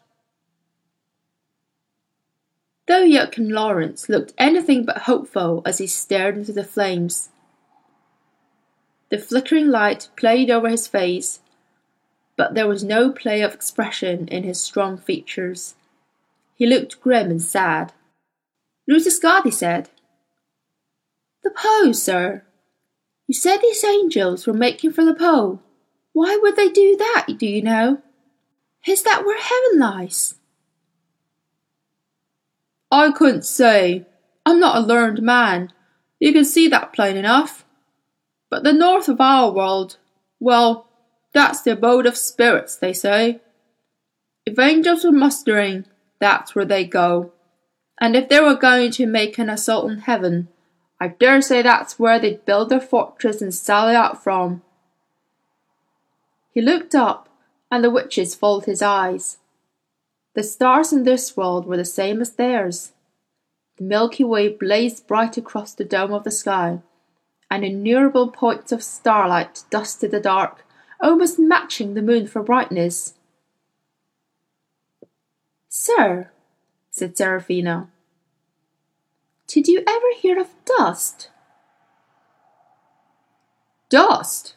Though 2.86 3.02
Joachim 3.02 3.50
Lorenz 3.50 4.08
looked 4.08 4.32
anything 4.38 4.84
but 4.84 4.98
hopeful 4.98 5.62
as 5.66 5.78
he 5.78 5.88
stared 5.88 6.36
into 6.36 6.52
the 6.52 6.62
flames, 6.62 7.30
the 9.10 9.18
flickering 9.18 9.68
light 9.68 10.08
played 10.16 10.50
over 10.50 10.68
his 10.68 10.86
face, 10.86 11.40
but 12.36 12.54
there 12.54 12.68
was 12.68 12.84
no 12.84 13.10
play 13.10 13.40
of 13.42 13.54
expression 13.54 14.28
in 14.28 14.44
his 14.44 14.60
strong 14.60 14.98
features. 14.98 15.74
He 16.54 16.66
looked 16.66 17.00
grim 17.00 17.30
and 17.30 17.42
sad. 17.42 17.92
Ruta 18.86 19.10
Skadi 19.10 19.52
said, 19.52 19.90
The 21.42 21.50
pole, 21.50 21.94
sir. 21.94 22.42
You 23.26 23.34
said 23.34 23.58
these 23.58 23.84
angels 23.84 24.46
were 24.46 24.54
making 24.54 24.92
for 24.92 25.04
the 25.04 25.14
pole. 25.14 25.60
Why 26.12 26.38
would 26.40 26.56
they 26.56 26.68
do 26.68 26.96
that, 26.96 27.26
do 27.38 27.46
you 27.46 27.62
know? 27.62 28.02
Is 28.86 29.02
that 29.02 29.24
where 29.24 29.38
heaven 29.38 29.78
lies? 29.78 30.34
I 32.90 33.10
couldn't 33.12 33.44
say. 33.44 34.06
I'm 34.46 34.58
not 34.58 34.76
a 34.76 34.86
learned 34.86 35.22
man. 35.22 35.72
You 36.18 36.32
can 36.32 36.44
see 36.44 36.68
that 36.68 36.92
plain 36.92 37.16
enough. 37.16 37.64
But 38.50 38.64
the 38.64 38.72
north 38.72 39.08
of 39.08 39.20
our 39.20 39.50
world, 39.50 39.98
well, 40.40 40.86
that's 41.32 41.62
the 41.62 41.72
abode 41.72 42.06
of 42.06 42.16
spirits, 42.16 42.76
they 42.76 42.92
say. 42.92 43.40
If 44.46 44.58
angels 44.58 45.04
were 45.04 45.12
mustering, 45.12 45.84
that's 46.18 46.54
where 46.54 46.64
they 46.64 46.84
go. 46.84 47.32
And 48.00 48.16
if 48.16 48.28
they 48.28 48.40
were 48.40 48.54
going 48.54 48.92
to 48.92 49.06
make 49.06 49.38
an 49.38 49.50
assault 49.50 49.84
on 49.84 49.98
heaven, 49.98 50.48
I 51.00 51.08
dare 51.08 51.42
say 51.42 51.62
that's 51.62 51.98
where 51.98 52.18
they'd 52.18 52.44
build 52.44 52.70
their 52.70 52.80
fortress 52.80 53.42
and 53.42 53.54
sally 53.54 53.94
out 53.94 54.22
from. 54.22 54.62
He 56.54 56.62
looked 56.62 56.94
up, 56.94 57.28
and 57.70 57.84
the 57.84 57.90
witches 57.90 58.34
followed 58.34 58.64
his 58.64 58.80
eyes. 58.80 59.38
The 60.34 60.42
stars 60.42 60.92
in 60.92 61.04
this 61.04 61.36
world 61.36 61.66
were 61.66 61.76
the 61.76 61.84
same 61.84 62.20
as 62.20 62.32
theirs. 62.32 62.92
The 63.76 63.84
Milky 63.84 64.24
Way 64.24 64.48
blazed 64.48 65.06
bright 65.06 65.36
across 65.36 65.74
the 65.74 65.84
dome 65.84 66.12
of 66.12 66.24
the 66.24 66.30
sky 66.30 66.80
and 67.50 67.64
innumerable 67.64 68.28
points 68.28 68.72
of 68.72 68.82
starlight 68.82 69.62
dusted 69.70 70.10
the 70.10 70.20
dark, 70.20 70.64
almost 71.00 71.38
matching 71.38 71.94
the 71.94 72.02
moon 72.02 72.26
for 72.26 72.42
brightness. 72.42 73.14
Sir, 75.68 76.30
said 76.90 77.16
Serafina, 77.16 77.88
did 79.46 79.66
you 79.66 79.82
ever 79.86 80.06
hear 80.20 80.38
of 80.38 80.48
dust? 80.64 81.30
Dust? 83.88 84.56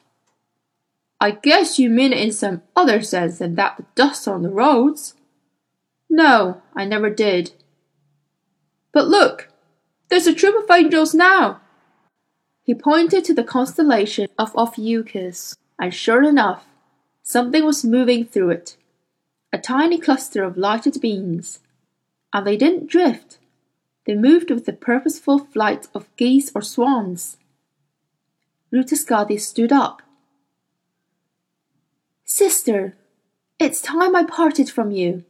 I 1.19 1.31
guess 1.31 1.79
you 1.79 1.89
mean 1.89 2.12
it 2.12 2.19
in 2.19 2.31
some 2.31 2.63
other 2.75 3.01
sense 3.01 3.38
than 3.38 3.55
that 3.55 3.77
the 3.77 3.86
dust 3.95 4.27
on 4.27 4.41
the 4.41 4.50
roads. 4.50 5.13
No, 6.10 6.62
I 6.75 6.83
never 6.83 7.10
did. 7.10 7.51
But 8.91 9.07
look, 9.07 9.50
there's 10.10 10.27
a 10.27 10.33
troop 10.33 10.62
of 10.62 10.75
angels 10.75 11.13
now. 11.13 11.62
He 12.72 12.75
pointed 12.75 13.25
to 13.25 13.34
the 13.34 13.44
constellation 13.44 14.30
of 14.40 14.56
Ophiuchus, 14.56 15.58
and 15.78 15.94
sure 15.94 16.24
enough, 16.24 16.63
something 17.22 17.66
was 17.66 17.84
moving 17.84 18.24
through 18.24 18.51
it. 18.51 18.78
A 19.51 19.58
tiny 19.58 20.00
cluster 20.00 20.42
of 20.46 20.56
lighted 20.56 21.01
beings. 21.01 21.60
And 22.32 22.48
they 22.48 22.56
didn't 22.56 22.88
drift. 22.88 23.40
They 24.06 24.16
moved 24.16 24.50
with 24.50 24.66
the 24.66 24.72
purposeful 24.72 25.40
flight 25.40 25.90
of 25.94 26.08
geese 26.16 26.50
or 26.56 26.62
swans. 26.62 27.36
Ruta 28.72 28.96
Skadi 28.96 29.38
stood 29.38 29.74
up. 29.74 30.01
Sister, 32.24 32.96
it's 33.60 33.82
time 33.82 34.16
I 34.16 34.24
parted 34.24 34.70
from 34.70 34.92
you, 34.92 35.25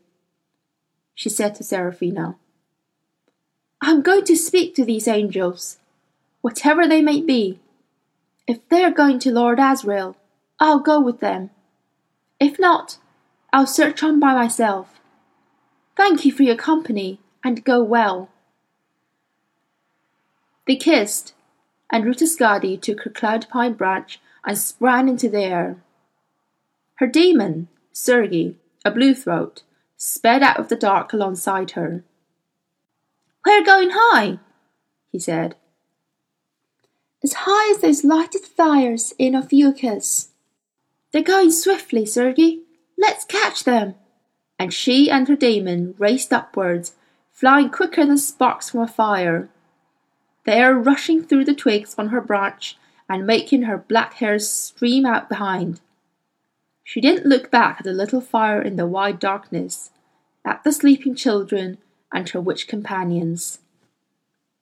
she 1.16 1.30
said 1.30 1.56
to 1.56 1.64
Serafina. 1.64 2.36
I'm 3.82 4.04
going 4.04 4.26
to 4.26 4.36
speak 4.36 4.76
to 4.76 4.86
these 4.86 5.08
angels 5.08 5.80
whatever 6.42 6.88
they 6.88 7.02
may 7.02 7.22
be. 7.22 7.60
If 8.48 8.68
they're 8.70 8.92
going 8.92 9.20
to 9.20 9.32
Lord 9.32 9.60
Asriel, 9.60 10.16
I'll 10.60 10.80
go 10.80 11.00
with 11.00 11.20
them. 11.20 11.52
If 12.40 12.60
not, 12.60 12.98
I'll 13.54 13.68
search 13.68 14.04
on 14.04 14.20
by 14.20 14.34
myself. 14.34 15.00
Thank 15.96 16.26
you 16.26 16.32
for 16.32 16.44
your 16.44 16.56
company, 16.56 17.20
and 17.44 17.64
go 17.64 17.84
well. 17.84 18.30
They 20.68 20.76
kissed, 20.76 21.34
and 21.92 22.06
Ruta 22.06 22.26
Skadi 22.26 22.80
took 22.82 23.02
her 23.02 23.10
cloud 23.10 23.48
pine 23.50 23.74
branch 23.74 24.20
and 24.46 24.58
sprang 24.58 25.08
into 25.10 25.30
the 25.30 25.42
air. 25.42 25.78
Her 26.96 27.08
dæmon, 27.08 27.68
Sergi, 27.92 28.56
a 28.86 28.92
blue 28.92 29.14
throat, 29.14 29.64
sped 29.98 30.42
out 30.42 30.60
of 30.60 30.70
the 30.70 30.76
dark 30.76 31.14
alongside 31.14 31.72
her. 31.72 32.04
We're 33.46 33.64
going 33.64 33.90
high, 33.92 34.40
he 35.12 35.20
said 35.20 35.56
as 37.24 37.34
high 37.34 37.72
as 37.72 37.82
those 37.82 38.04
lighted 38.04 38.44
fires 38.44 39.14
in 39.18 39.36
Ophiuchus. 39.36 40.30
They're 41.12 41.22
going 41.22 41.52
swiftly, 41.52 42.06
Sergi. 42.06 42.62
Let's 42.98 43.26
catch 43.26 43.64
them. 43.64 43.96
And 44.58 44.74
she 44.74 45.10
and 45.10 45.28
her 45.28 45.36
dæmon 45.36 45.96
raced 46.00 46.32
upwards, 46.32 46.94
flying 47.32 47.70
quicker 47.70 48.06
than 48.06 48.18
sparks 48.18 48.70
from 48.70 48.82
a 48.82 48.88
fire. 48.88 49.50
They 50.46 50.62
are 50.62 50.74
rushing 50.74 51.24
through 51.24 51.46
the 51.46 51.54
twigs 51.54 51.96
on 51.98 52.10
her 52.10 52.22
branch 52.22 52.78
and 53.10 53.28
making 53.28 53.64
her 53.64 53.78
black 53.78 54.14
hairs 54.16 54.50
stream 54.50 55.06
out 55.06 55.30
behind. 55.30 55.82
She 56.84 57.02
didn't 57.02 57.28
look 57.28 57.52
back 57.52 57.78
at 57.80 57.84
the 57.84 57.94
little 57.94 58.22
fire 58.22 58.62
in 58.62 58.76
the 58.76 58.88
wide 58.88 59.20
darkness, 59.20 59.92
at 60.44 60.64
the 60.64 60.72
sleeping 60.72 61.16
children 61.16 61.78
and 62.12 62.28
her 62.30 62.42
witch 62.42 62.68
companions. 62.68 63.60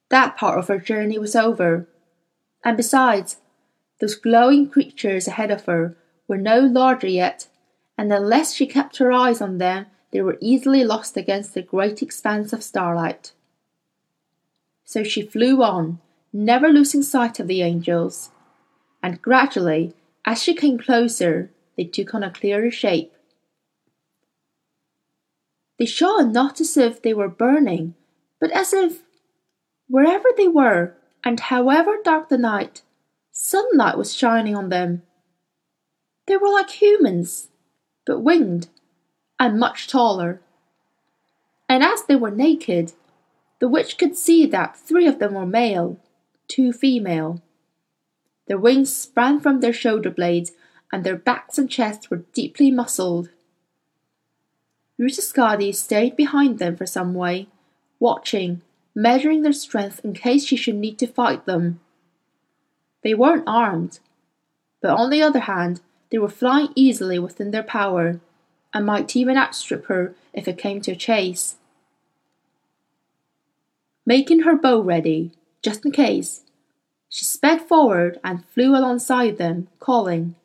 That 0.10 0.38
part 0.38 0.60
of 0.60 0.68
her 0.68 0.80
journey 0.80 1.18
was 1.18 1.36
over. 1.36 1.88
And 2.64 2.78
besides, 2.78 3.38
those 4.00 4.16
glowing 4.16 4.70
creatures 4.70 5.28
ahead 5.28 5.52
of 5.52 5.66
her 5.66 5.98
were 6.28 6.38
no 6.38 6.60
larger 6.60 7.08
yet, 7.08 7.48
and 7.98 8.12
unless 8.14 8.54
she 8.54 8.66
kept 8.68 8.98
her 8.98 9.12
eyes 9.12 9.42
on 9.42 9.58
them, 9.58 9.88
they 10.12 10.22
were 10.22 10.38
easily 10.42 10.84
lost 10.84 11.18
against 11.18 11.54
the 11.54 11.62
great 11.62 12.02
expanse 12.02 12.54
of 12.54 12.64
starlight. 12.64 13.32
So 14.84 15.04
she 15.04 15.22
flew 15.22 15.62
on, 15.62 16.00
never 16.34 16.70
losing 16.70 17.04
sight 17.04 17.40
of 17.40 17.48
the 17.48 17.62
angels, 17.62 18.32
and 19.04 19.22
gradually, 19.22 19.94
as 20.26 20.42
she 20.42 20.54
came 20.54 20.78
closer, 20.78 21.52
they 21.78 21.86
took 21.86 22.14
on 22.14 22.24
a 22.24 22.32
clearer 22.32 22.72
shape. 22.72 23.14
They 25.78 25.86
shone 25.86 26.34
not 26.34 26.60
as 26.60 26.76
if 26.76 27.02
they 27.02 27.14
were 27.14 27.30
burning, 27.30 27.96
but 28.40 28.52
as 28.52 28.74
if, 28.74 29.04
wherever 29.88 30.28
they 30.36 30.48
were, 30.48 30.96
and 31.24 31.40
however 31.40 31.98
dark 32.04 32.30
the 32.30 32.38
night, 32.38 32.82
sunlight 33.32 33.98
was 33.98 34.16
shining 34.16 34.56
on 34.56 34.70
them. 34.70 35.04
They 36.28 36.38
were 36.38 36.50
like 36.50 36.70
humans, 36.70 37.50
but 38.06 38.20
winged, 38.20 38.68
and 39.40 39.60
much 39.60 39.88
taller. 39.88 40.42
And 41.68 41.84
as 41.84 42.04
they 42.04 42.16
were 42.16 42.32
naked, 42.32 42.94
the 43.60 43.68
witch 43.68 43.98
could 43.98 44.16
see 44.16 44.46
that 44.48 44.78
three 44.78 45.08
of 45.08 45.20
them 45.20 45.34
were 45.34 45.46
male, 45.46 45.98
two 46.48 46.72
female. 46.72 47.42
Their 48.48 48.58
wings 48.58 48.96
sprang 48.96 49.40
from 49.40 49.60
their 49.60 49.74
shoulder 49.74 50.10
blades, 50.10 50.52
and 50.92 51.04
their 51.04 51.16
backs 51.16 51.58
and 51.58 51.70
chests 51.70 52.10
were 52.10 52.24
deeply 52.34 52.72
muscled. 52.72 53.30
Ruta 54.98 55.22
Skadi 55.22 55.74
stayed 55.74 56.16
behind 56.16 56.60
them 56.60 56.76
for 56.76 56.86
some 56.86 57.14
way, 57.14 57.48
watching, 58.00 58.62
measuring 59.00 59.44
their 59.44 59.54
strength 59.54 60.02
in 60.04 60.14
case 60.14 60.44
she 60.44 60.58
should 60.58 60.76
need 60.76 61.00
to 61.00 61.08
fight 61.08 61.46
them. 61.46 61.80
They 63.02 63.14
weren't 63.14 63.48
armed, 63.48 64.00
but 64.82 64.92
on 64.92 65.10
the 65.10 65.22
other 65.22 65.40
hand, 65.40 65.80
they 66.12 66.18
were 66.18 66.28
flying 66.28 66.74
easily 66.76 67.18
within 67.18 67.52
their 67.52 67.64
power, 67.64 68.20
and 68.74 68.86
might 68.86 69.16
even 69.16 69.38
outstrip 69.38 69.86
her 69.86 70.16
if 70.34 70.50
it 70.50 70.58
came 70.58 70.82
to 70.82 70.92
a 70.92 70.98
chase. 70.98 71.56
Making 74.06 74.42
her 74.42 74.58
bow 74.58 74.82
ready, 74.82 75.32
just 75.62 75.86
in 75.86 75.92
case, 75.92 76.42
she 77.08 77.24
sped 77.24 77.62
forward 77.62 78.20
and 78.22 78.46
flew 78.48 78.76
alongside 78.76 79.38
them, 79.38 79.70
calling, 79.80 80.36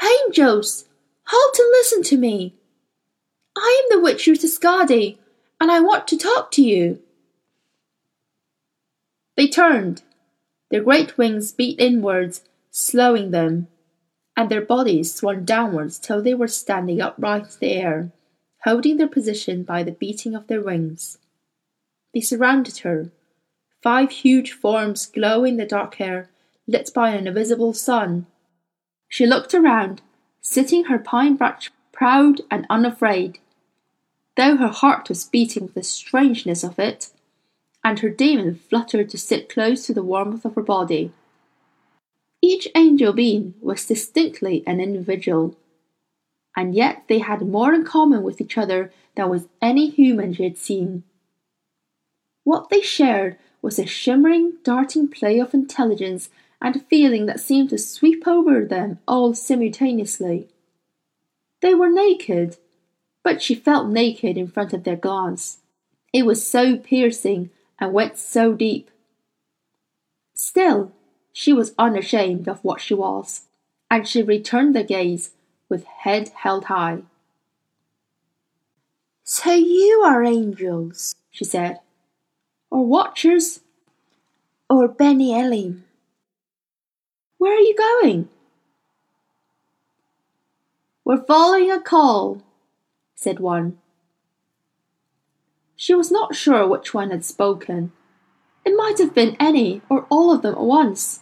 Angels, 0.00 0.84
halt 1.24 1.58
and 1.58 1.68
listen 1.72 2.04
to 2.04 2.16
me! 2.16 2.54
I 3.56 3.82
am 3.82 3.98
the 3.98 4.04
witch 4.04 4.26
Skadi, 4.26 5.18
and 5.60 5.72
I 5.72 5.80
want 5.80 6.06
to 6.08 6.16
talk 6.16 6.52
to 6.52 6.62
you. 6.62 7.02
They 9.38 9.46
turned. 9.46 10.02
Their 10.68 10.82
great 10.82 11.16
wings 11.16 11.52
beat 11.52 11.78
inwards, 11.80 12.42
slowing 12.72 13.30
them, 13.30 13.68
and 14.36 14.50
their 14.50 14.60
bodies 14.60 15.14
swung 15.14 15.44
downwards 15.44 15.98
till 15.98 16.20
they 16.20 16.34
were 16.34 16.48
standing 16.48 17.00
upright 17.00 17.44
in 17.44 17.58
the 17.60 17.72
air, 17.72 18.12
holding 18.64 18.96
their 18.96 19.06
position 19.06 19.62
by 19.62 19.84
the 19.84 19.92
beating 19.92 20.34
of 20.34 20.48
their 20.48 20.60
wings. 20.60 21.18
They 22.12 22.20
surrounded 22.20 22.78
her, 22.78 23.12
five 23.80 24.10
huge 24.10 24.50
forms 24.50 25.06
glowing 25.06 25.52
in 25.52 25.58
the 25.58 25.66
dark 25.66 26.00
air, 26.00 26.28
lit 26.66 26.90
by 26.92 27.10
an 27.10 27.28
invisible 27.28 27.72
sun. 27.72 28.26
She 29.08 29.24
looked 29.24 29.54
around, 29.54 30.02
sitting 30.42 30.86
her 30.86 30.98
pine 30.98 31.36
branch 31.36 31.70
proud 31.92 32.40
and 32.50 32.66
unafraid 32.68 33.38
though 34.38 34.56
her 34.56 34.68
heart 34.68 35.08
was 35.08 35.24
beating 35.24 35.64
with 35.64 35.74
the 35.74 35.82
strangeness 35.82 36.62
of 36.62 36.78
it, 36.78 37.10
and 37.84 38.00
her 38.00 38.10
dæmon 38.10 38.58
fluttered 38.58 39.08
to 39.10 39.18
sit 39.18 39.48
close 39.48 39.86
to 39.86 39.94
the 39.94 40.02
warmth 40.02 40.44
of 40.44 40.54
her 40.54 40.62
body. 40.62 41.12
Each 42.40 42.68
angel 42.74 43.12
being 43.12 43.54
was 43.60 43.86
distinctly 43.86 44.62
an 44.66 44.80
individual, 44.80 45.56
and 46.56 46.74
yet 46.74 47.04
they 47.08 47.18
had 47.18 47.42
more 47.42 47.72
in 47.72 47.84
common 47.84 48.22
with 48.22 48.40
each 48.40 48.58
other 48.58 48.92
than 49.14 49.28
with 49.28 49.48
any 49.60 49.90
human 49.90 50.32
she 50.32 50.44
had 50.44 50.58
seen. 50.58 51.02
What 52.44 52.70
they 52.70 52.80
shared 52.80 53.36
was 53.60 53.78
a 53.78 53.86
shimmering, 53.86 54.54
darting 54.62 55.08
play 55.08 55.38
of 55.38 55.54
intelligence 55.54 56.30
and 56.60 56.76
a 56.76 56.80
feeling 56.80 57.26
that 57.26 57.40
seemed 57.40 57.70
to 57.70 57.78
sweep 57.78 58.26
over 58.26 58.64
them 58.64 58.98
all 59.06 59.34
simultaneously. 59.34 60.48
They 61.60 61.74
were 61.74 61.90
naked, 61.90 62.56
but 63.22 63.42
she 63.42 63.54
felt 63.54 63.88
naked 63.88 64.36
in 64.36 64.48
front 64.48 64.72
of 64.72 64.84
their 64.84 64.96
glance. 64.96 65.58
It 66.12 66.24
was 66.24 66.46
so 66.46 66.76
piercing 66.76 67.50
and 67.78 67.92
went 67.92 68.18
so 68.18 68.52
deep. 68.52 68.90
Still, 70.34 70.92
she 71.32 71.52
was 71.52 71.74
unashamed 71.78 72.48
of 72.48 72.62
what 72.64 72.80
she 72.80 72.94
was, 72.94 73.42
and 73.90 74.06
she 74.06 74.22
returned 74.22 74.74
the 74.74 74.84
gaze 74.84 75.30
with 75.68 75.84
head 75.84 76.30
held 76.34 76.64
high. 76.64 77.02
So 79.24 79.52
you 79.52 80.02
are 80.06 80.24
angels, 80.24 81.14
she 81.30 81.44
said, 81.44 81.80
or 82.70 82.86
watchers, 82.86 83.60
or 84.70 84.88
Beni 84.88 85.38
Elim. 85.38 85.84
Where 87.36 87.54
are 87.54 87.60
you 87.60 87.76
going? 87.76 88.28
We're 91.04 91.24
following 91.24 91.70
a 91.70 91.80
call, 91.80 92.42
said 93.14 93.38
one. 93.38 93.78
She 95.80 95.94
was 95.94 96.10
not 96.10 96.34
sure 96.34 96.66
which 96.66 96.92
one 96.92 97.12
had 97.12 97.24
spoken. 97.24 97.92
It 98.64 98.76
might 98.76 98.98
have 98.98 99.14
been 99.14 99.36
any 99.38 99.80
or 99.88 100.06
all 100.10 100.32
of 100.32 100.42
them 100.42 100.54
at 100.54 100.60
once. 100.60 101.20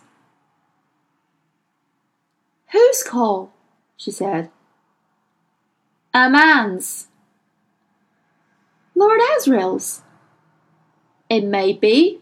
Whose 2.73 3.03
call? 3.03 3.53
she 3.99 4.11
said. 4.11 4.51
A 6.15 6.31
man's. 6.31 7.09
Lord 8.95 9.21
Asriel's. 9.37 10.01
It 11.29 11.45
may 11.45 11.75
be. 11.75 12.21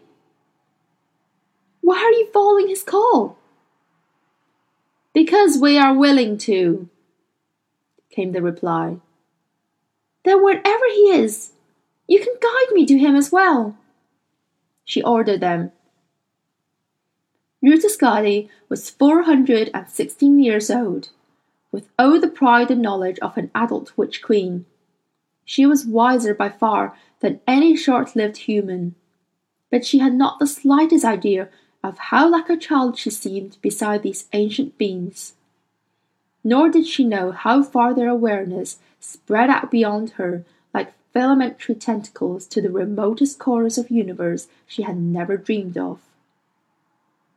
Why 1.83 1.99
are 1.99 2.11
you 2.11 2.29
following 2.33 2.67
his 2.67 2.83
call? 2.83 3.39
Because 5.13 5.57
we 5.57 5.79
are 5.79 5.95
willing 5.95 6.37
to, 6.39 6.89
came 8.11 8.33
the 8.33 8.43
reply. 8.43 8.97
Then 10.25 10.43
wherever 10.43 10.87
he 10.91 11.13
is, 11.13 11.53
you 12.07 12.19
can 12.21 12.35
guide 12.41 12.75
me 12.75 12.87
to 12.87 12.99
him 12.99 13.17
as 13.17 13.33
well. 13.33 13.77
She 14.85 15.03
ordered 15.03 15.41
them. 15.41 15.73
Ruta 17.63 18.49
was 18.69 18.91
four 18.91 19.23
hundred 19.23 19.71
and 19.73 19.89
sixteen 19.89 20.39
years 20.39 20.71
old, 20.71 21.09
with 21.73 21.89
all 21.99 22.21
the 22.21 22.29
pride 22.29 22.71
and 22.71 22.83
knowledge 22.83 23.19
of 23.21 23.39
an 23.39 23.51
adult 23.55 23.93
witch 23.97 24.21
queen. 24.21 24.67
She 25.47 25.65
was 25.65 25.87
wiser 25.87 26.35
by 26.35 26.51
far 26.51 26.95
than 27.21 27.41
any 27.47 27.75
short 27.75 28.15
lived 28.15 28.37
human, 28.37 28.95
but 29.71 29.85
she 29.85 29.99
had 29.99 30.15
not 30.15 30.39
the 30.39 30.47
slightest 30.47 31.05
idea 31.05 31.49
of 31.83 31.99
how 31.99 32.29
like 32.29 32.51
a 32.51 32.57
child 32.57 32.99
she 32.99 33.11
seemed 33.11 33.57
beside 33.63 34.03
these 34.03 34.27
ancient 34.33 34.77
beings. 34.77 35.35
Nor 36.43 36.69
did 36.69 36.87
she 36.87 37.05
know 37.05 37.33
how 37.33 37.63
far 37.63 37.95
their 37.95 38.09
awareness 38.09 38.79
spread 39.01 39.49
out 39.49 39.71
beyond 39.71 40.11
her 40.13 40.45
filamentary 41.15 41.79
tentacles 41.79 42.47
to 42.47 42.61
the 42.61 42.71
remotest 42.71 43.39
corners 43.39 43.79
of 43.79 43.91
universe 43.91 44.49
she 44.67 44.83
had 44.83 44.97
never 44.97 45.37
dreamed 45.37 45.79
of. 45.79 46.01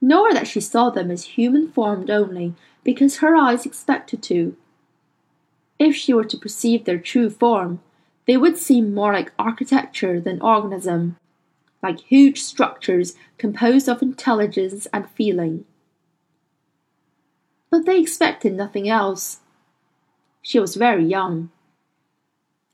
Nor 0.01 0.33
that 0.33 0.47
she 0.47 0.61
saw 0.61 0.89
them 0.89 1.11
as 1.11 1.23
human 1.25 1.71
formed 1.71 2.09
only 2.09 2.55
because 2.83 3.17
her 3.17 3.35
eyes 3.35 3.65
expected 3.65 4.23
to. 4.23 4.55
If 5.79 5.95
she 5.95 6.13
were 6.13 6.25
to 6.25 6.37
perceive 6.37 6.85
their 6.85 6.97
true 6.97 7.29
form, 7.29 7.81
they 8.25 8.37
would 8.37 8.57
seem 8.57 8.93
more 8.93 9.13
like 9.13 9.31
architecture 9.39 10.19
than 10.19 10.41
organism, 10.41 11.17
like 11.81 11.99
huge 11.99 12.41
structures 12.41 13.15
composed 13.37 13.87
of 13.87 14.01
intelligence 14.01 14.87
and 14.91 15.09
feeling. 15.11 15.65
But 17.69 17.85
they 17.85 17.99
expected 17.99 18.53
nothing 18.53 18.89
else. 18.89 19.39
She 20.41 20.59
was 20.59 20.75
very 20.75 21.05
young. 21.05 21.51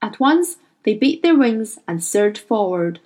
At 0.02 0.20
once 0.20 0.58
they 0.84 0.93
beat 0.93 1.24
their 1.24 1.38
wings 1.38 1.80
and 1.88 2.04
surged 2.04 2.39
forward. 2.39 3.00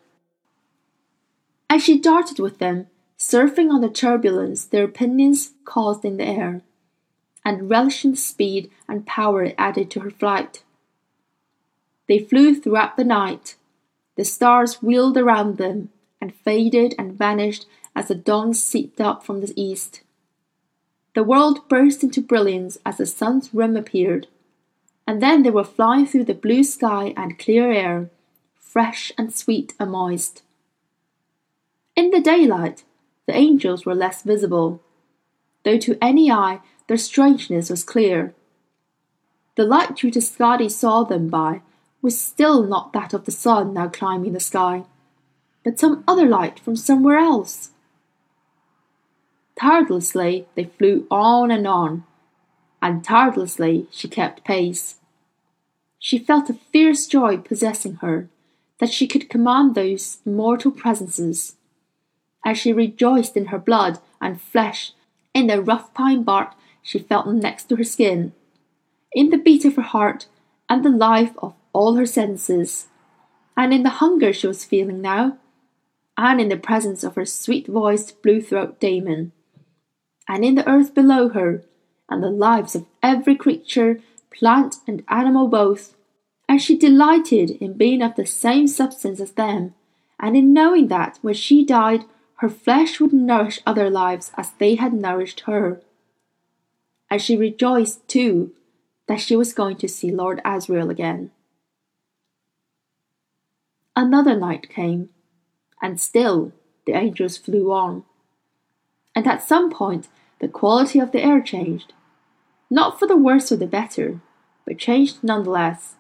As 1.70 1.84
she 1.84 2.00
darted 2.00 2.40
with 2.40 2.60
them, 2.60 2.88
surfing 3.18 3.72
on 3.72 3.82
the 3.82 3.90
turbulence 3.90 4.66
their 4.66 4.88
pinions 4.88 5.52
caused 5.66 6.04
in 6.04 6.18
the 6.18 6.26
air, 6.26 6.62
and 7.46 7.70
relishing 7.70 8.12
the 8.12 8.18
speed 8.18 8.70
and 8.88 9.06
power 9.06 9.44
it 9.44 9.56
added 9.58 9.90
to 9.92 10.02
her 10.02 10.12
flight. 10.12 10.64
They 12.08 12.20
flew 12.20 12.56
throughout 12.56 12.98
the 12.98 13.04
night. 13.04 13.56
The 14.16 14.26
stars 14.26 14.82
wheeled 14.82 15.18
around 15.18 15.58
them 15.58 15.90
and 16.20 16.34
faded 16.34 16.96
and 16.98 17.18
vanished 17.18 17.66
as 17.96 18.08
the 18.08 18.16
dawn 18.16 18.54
seeped 18.54 19.00
up 19.00 19.24
from 19.24 19.42
the 19.42 19.54
east. 19.56 20.02
The 21.14 21.24
world 21.24 21.68
burst 21.68 22.04
into 22.04 22.22
brilliance 22.22 22.78
as 22.86 22.98
the 22.98 23.06
sun's 23.06 23.54
rim 23.54 23.76
appeared 23.76 24.28
and 25.08 25.22
then 25.22 25.42
they 25.42 25.50
were 25.50 25.64
flying 25.64 26.06
through 26.06 26.26
the 26.26 26.34
blue 26.34 26.64
sky 26.64 27.14
and 27.16 27.40
clear 27.40 27.72
air, 27.72 28.10
fresh 28.60 29.14
and 29.18 29.34
sweet 29.34 29.74
and 29.80 29.92
moist. 29.92 30.44
In 31.96 32.12
the 32.12 32.20
daylight, 32.20 32.84
the 33.26 33.36
angels 33.36 33.86
were 33.86 33.96
less 33.96 34.22
visible, 34.22 34.82
though 35.64 35.78
to 35.78 35.98
any 36.02 36.30
eye 36.30 36.60
their 36.88 36.98
strangeness 36.98 37.70
was 37.70 37.84
clear. 37.84 38.36
The 39.56 39.64
light 39.66 40.04
Ruta 40.04 40.20
Skadi 40.20 40.70
saw 40.70 41.04
them 41.04 41.30
by 41.30 41.62
was 42.02 42.20
still 42.20 42.64
not 42.64 42.94
that 42.94 43.14
of 43.14 43.26
the 43.26 43.32
sun 43.32 43.74
now 43.74 43.88
climbing 43.88 44.34
the 44.34 44.40
sky, 44.40 44.84
but 45.64 45.80
some 45.80 46.04
other 46.08 46.28
light 46.28 46.60
from 46.60 46.76
somewhere 46.76 47.18
else. 47.18 47.72
Tirelessly 49.60 50.46
they 50.56 50.66
flew 50.66 51.08
on 51.10 51.50
and 51.50 51.66
on, 51.66 52.04
and 52.82 53.04
tirelessly 53.04 53.88
she 53.92 54.08
kept 54.08 54.44
pace. 54.44 54.96
She 56.00 56.20
felt 56.20 56.50
a 56.50 56.54
fierce 56.54 57.08
joy 57.08 57.38
possessing 57.38 57.96
her, 57.96 58.30
that 58.80 58.92
she 58.92 59.08
could 59.08 59.30
command 59.30 59.74
those 59.74 60.20
mortal 60.26 60.72
presences. 60.72 61.56
As 62.46 62.58
she 62.58 62.72
rejoiced 62.72 63.36
in 63.36 63.48
her 63.48 63.58
blood 63.58 64.00
and 64.22 64.40
flesh, 64.40 64.94
in 65.34 65.48
the 65.48 65.62
rough 65.62 65.94
pine 65.94 66.24
bark 66.24 66.54
she 66.82 67.00
felt 67.00 67.28
next 67.28 67.66
to 67.70 67.76
her 67.76 67.84
skin, 67.84 68.34
in 69.14 69.30
the 69.30 69.38
beat 69.38 69.66
of 69.66 69.76
her 69.76 69.82
heart 69.82 70.28
and 70.70 70.84
the 70.86 70.90
life 70.90 71.32
of 71.40 71.54
all 71.74 71.96
her 71.96 72.06
senses, 72.06 72.88
and 73.56 73.74
in 73.74 73.84
the 73.84 73.98
hunger 74.02 74.32
she 74.32 74.48
was 74.48 74.64
feeling 74.64 75.02
now, 75.02 75.38
and 76.18 76.40
in 76.40 76.50
the 76.50 76.58
presence 76.58 77.04
of 77.04 77.16
her 77.16 77.26
sweet 77.26 77.68
voiced 77.68 78.22
blue 78.22 78.42
throat 78.42 78.80
dæmon 78.80 79.32
and 80.28 80.44
in 80.44 80.56
the 80.56 80.70
earth 80.70 80.94
below 80.94 81.30
her, 81.30 81.64
and 82.10 82.24
the 82.24 82.30
lives 82.30 82.76
of 82.76 82.86
every 83.04 83.36
creature, 83.36 84.00
plant 84.32 84.78
and 84.88 85.04
animal 85.10 85.48
both, 85.48 85.96
and 86.48 86.62
she 86.62 86.78
delighted 86.78 87.52
in 87.52 87.74
being 87.74 88.02
of 88.02 88.16
the 88.16 88.26
same 88.26 88.68
substance 88.68 89.20
as 89.20 89.32
them, 89.34 89.74
and 90.20 90.36
in 90.36 90.54
knowing 90.54 90.88
that 90.88 91.20
when 91.22 91.34
she 91.34 91.66
died 91.66 92.06
her 92.38 92.50
flesh 92.50 93.00
would 93.00 93.14
nourish 93.14 93.60
other 93.66 93.90
lives 93.90 94.32
as 94.38 94.52
they 94.60 94.76
had 94.76 94.94
nourished 94.94 95.42
her. 95.42 95.82
And 97.10 97.22
she 97.22 97.36
rejoiced, 97.36 98.08
too, 98.08 98.54
that 99.08 99.20
she 99.20 99.36
was 99.36 99.54
going 99.54 99.78
to 99.78 99.88
see 99.88 100.12
Lord 100.12 100.42
Asriel 100.46 100.92
again. 100.92 101.32
Another 103.96 104.38
night 104.38 104.70
came, 104.70 105.10
and 105.82 106.00
still 106.00 106.52
the 106.86 106.94
angels 106.94 107.38
flew 107.38 107.72
on. 107.72 108.04
And 109.16 109.26
at 109.26 109.42
some 109.42 109.72
point 109.72 110.08
the 110.40 110.48
quality 110.48 111.00
of 111.00 111.12
the 111.12 111.24
air 111.24 111.42
changed. 111.42 111.94
Not 112.70 113.00
for 113.00 113.08
the 113.08 113.18
worse 113.18 113.52
or 113.52 113.56
the 113.56 113.68
better, 113.68 114.20
but 114.66 114.78
changed 114.78 115.24
nonetheless. 115.24 115.96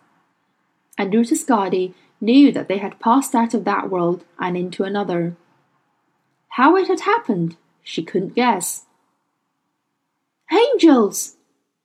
And 0.97 1.13
Ruta 1.13 1.35
Skadi 1.35 1.93
knew 2.19 2.51
that 2.51 2.67
they 2.67 2.79
had 2.79 2.99
passed 2.99 3.35
out 3.35 3.53
of 3.53 3.63
that 3.65 3.89
world 3.89 4.25
and 4.39 4.57
into 4.57 4.83
another. 4.83 5.35
How 6.49 6.75
it 6.75 6.87
had 6.87 7.01
happened, 7.01 7.55
she 7.83 8.03
couldn't 8.03 8.35
guess. 8.35 8.85
Angels! 10.51 11.35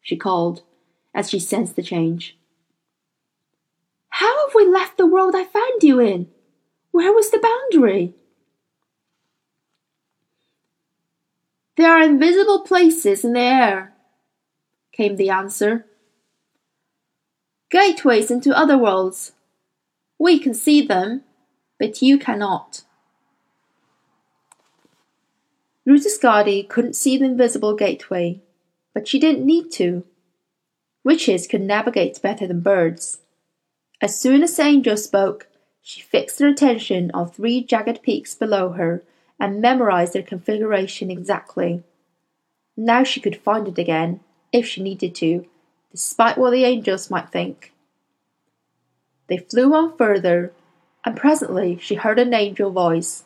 she 0.00 0.16
called 0.16 0.62
as 1.14 1.30
she 1.30 1.38
sensed 1.38 1.76
the 1.76 1.82
change. 1.82 2.36
How 4.08 4.46
have 4.46 4.54
we 4.54 4.66
left 4.66 4.96
the 4.96 5.06
world 5.06 5.34
I 5.36 5.44
found 5.44 5.82
you 5.82 6.00
in? 6.00 6.28
Where 6.90 7.12
was 7.12 7.30
the 7.30 7.38
boundary? 7.38 8.14
There 11.76 11.90
are 11.90 12.02
invisible 12.02 12.60
places 12.60 13.24
in 13.24 13.32
the 13.32 13.40
air, 13.40 13.91
came 14.92 15.16
the 15.16 15.30
answer. 15.30 15.86
Gateways 17.70 18.30
into 18.30 18.56
other 18.56 18.76
worlds. 18.76 19.32
We 20.18 20.38
can 20.38 20.54
see 20.54 20.86
them, 20.86 21.22
but 21.78 22.02
you 22.02 22.18
cannot. 22.18 22.82
Ruta 25.84 26.08
Skadi 26.08 26.68
couldn't 26.68 26.94
see 26.94 27.16
the 27.16 27.24
invisible 27.24 27.74
gateway, 27.74 28.40
but 28.94 29.08
she 29.08 29.18
didn't 29.18 29.44
need 29.44 29.72
to. 29.72 30.04
Witches 31.02 31.48
could 31.48 31.62
navigate 31.62 32.22
better 32.22 32.46
than 32.46 32.60
birds. 32.60 33.22
As 34.00 34.18
soon 34.18 34.42
as 34.42 34.56
the 34.56 34.62
angel 34.62 34.96
spoke, 34.96 35.48
she 35.80 36.00
fixed 36.00 36.38
her 36.38 36.46
attention 36.46 37.10
on 37.12 37.28
three 37.28 37.62
jagged 37.64 38.02
peaks 38.02 38.34
below 38.34 38.70
her 38.72 39.02
and 39.40 39.60
memorized 39.60 40.12
their 40.12 40.22
configuration 40.22 41.10
exactly. 41.10 41.82
Now 42.76 43.02
she 43.02 43.20
could 43.20 43.36
find 43.36 43.66
it 43.66 43.78
again, 43.78 44.20
if 44.52 44.66
she 44.66 44.82
needed 44.82 45.14
to, 45.16 45.46
despite 45.90 46.38
what 46.38 46.50
the 46.50 46.64
angels 46.64 47.10
might 47.10 47.30
think. 47.30 47.72
They 49.28 49.38
flew 49.38 49.74
on 49.74 49.96
further, 49.96 50.52
and 51.04 51.16
presently 51.16 51.78
she 51.78 51.94
heard 51.94 52.18
an 52.18 52.34
angel 52.34 52.70
voice. 52.70 53.24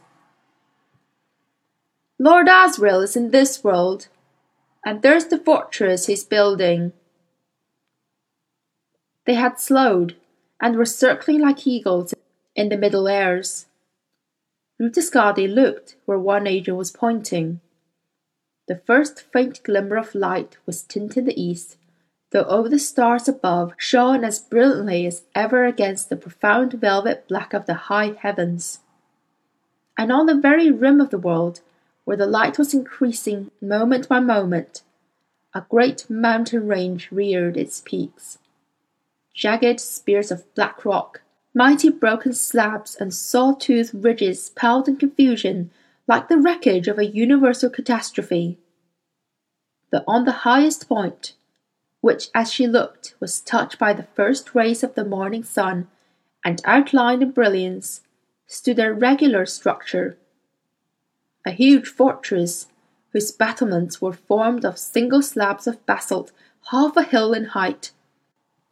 Lord 2.18 2.46
Asriel 2.46 3.02
is 3.02 3.16
in 3.16 3.30
this 3.30 3.62
world, 3.62 4.08
and 4.84 5.02
there's 5.02 5.26
the 5.26 5.38
fortress 5.38 6.06
he's 6.06 6.24
building. 6.24 6.92
They 9.26 9.34
had 9.34 9.58
slowed, 9.58 10.16
and 10.60 10.76
were 10.76 10.86
circling 10.86 11.40
like 11.40 11.66
eagles 11.66 12.14
in 12.54 12.68
the 12.68 12.78
middle 12.78 13.08
airs. 13.08 13.66
Ruta 14.78 15.00
Skadi 15.00 15.52
looked 15.52 15.96
where 16.04 16.18
one 16.18 16.46
angel 16.46 16.76
was 16.76 16.90
pointing. 16.90 17.60
The 18.66 18.76
first 18.76 19.20
faint 19.32 19.62
glimmer 19.62 19.96
of 19.96 20.14
light 20.14 20.56
was 20.66 20.82
tinting 20.82 21.24
the 21.24 21.40
east, 21.40 21.76
though 22.30 22.44
over 22.44 22.68
the 22.68 22.78
stars 22.78 23.28
above 23.28 23.74
shone 23.76 24.24
as 24.24 24.40
brilliantly 24.40 25.06
as 25.06 25.22
ever 25.34 25.64
against 25.64 26.08
the 26.08 26.16
profound 26.16 26.72
velvet 26.74 27.28
black 27.28 27.54
of 27.54 27.66
the 27.66 27.74
high 27.74 28.16
heavens. 28.18 28.80
And 29.96 30.10
on 30.10 30.26
the 30.26 30.34
very 30.34 30.70
rim 30.70 31.00
of 31.00 31.10
the 31.10 31.18
world, 31.18 31.60
where 32.04 32.16
the 32.16 32.26
light 32.26 32.58
was 32.58 32.74
increasing 32.74 33.50
moment 33.60 34.08
by 34.08 34.20
moment, 34.20 34.82
a 35.54 35.64
great 35.68 36.10
mountain 36.10 36.66
range 36.66 37.10
reared 37.10 37.56
its 37.56 37.80
peaks. 37.84 38.38
Jagged 39.32 39.80
spears 39.80 40.30
of 40.30 40.54
black 40.54 40.84
rock 40.84 41.22
Mighty 41.56 41.88
broken 41.88 42.34
slabs 42.34 42.94
and 42.96 43.14
saw-toothed 43.14 43.94
ridges 43.94 44.50
piled 44.50 44.88
in 44.88 44.96
confusion 44.96 45.70
like 46.06 46.28
the 46.28 46.38
wreckage 46.38 46.88
of 46.88 46.98
a 46.98 47.06
universal 47.06 47.70
catastrophe. 47.70 48.58
But 49.90 50.04
on 50.06 50.24
the 50.24 50.42
highest 50.46 50.88
point, 50.88 51.34
which 52.00 52.28
as 52.34 52.52
she 52.52 52.66
looked 52.66 53.14
was 53.18 53.40
touched 53.40 53.78
by 53.78 53.92
the 53.92 54.06
first 54.14 54.54
rays 54.54 54.84
of 54.84 54.94
the 54.94 55.04
morning 55.04 55.42
sun 55.42 55.88
and 56.44 56.60
outlined 56.64 57.22
in 57.22 57.32
brilliance, 57.32 58.02
stood 58.46 58.78
a 58.78 58.92
regular 58.92 59.44
structure. 59.46 60.16
A 61.44 61.50
huge 61.50 61.88
fortress 61.88 62.66
whose 63.12 63.32
battlements 63.32 64.00
were 64.00 64.12
formed 64.12 64.64
of 64.64 64.78
single 64.78 65.22
slabs 65.22 65.66
of 65.66 65.84
basalt 65.86 66.32
half 66.70 66.96
a 66.96 67.02
hill 67.02 67.32
in 67.32 67.46
height 67.46 67.92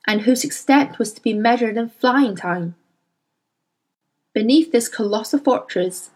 and 0.07 0.23
whose 0.23 0.45
extent 0.45 0.99
was 0.99 1.13
to 1.13 1.23
be 1.23 1.33
measured 1.33 1.77
in 1.77 1.89
flying 1.89 2.37
time. 2.37 2.75
Beneath 4.35 4.71
this 4.71 4.89
colossal 4.89 5.39
fortress, 5.39 6.11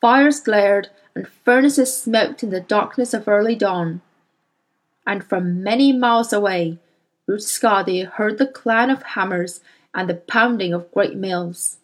fires 0.00 0.40
glared 0.40 0.88
and 1.14 1.28
furnaces 1.28 1.96
smoked 1.96 2.42
in 2.42 2.50
the 2.50 2.60
darkness 2.60 3.14
of 3.14 3.28
early 3.28 3.54
dawn. 3.54 4.02
And 5.06 5.24
from 5.24 5.62
many 5.62 5.92
miles 5.92 6.32
away, 6.32 6.78
Skadi 7.28 8.06
heard 8.06 8.38
the 8.38 8.46
clang 8.46 8.90
of 8.90 9.02
hammers 9.02 9.60
and 9.94 10.08
the 10.08 10.14
pounding 10.14 10.72
of 10.72 10.90
great 10.92 11.16
mills. 11.16 11.78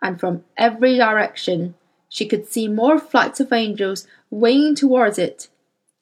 And 0.00 0.18
from 0.18 0.44
every 0.56 0.96
direction, 0.96 1.74
she 2.08 2.26
could 2.26 2.48
see 2.48 2.68
more 2.68 2.98
flights 2.98 3.40
of 3.40 3.52
angels 3.52 4.06
winging 4.30 4.74
towards 4.74 5.18
it, 5.18 5.48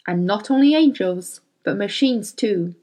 and 0.06 0.26
not 0.26 0.50
only 0.50 0.74
angels, 0.74 1.40
but 1.62 1.76
machines 1.76 2.32
too 2.32 2.74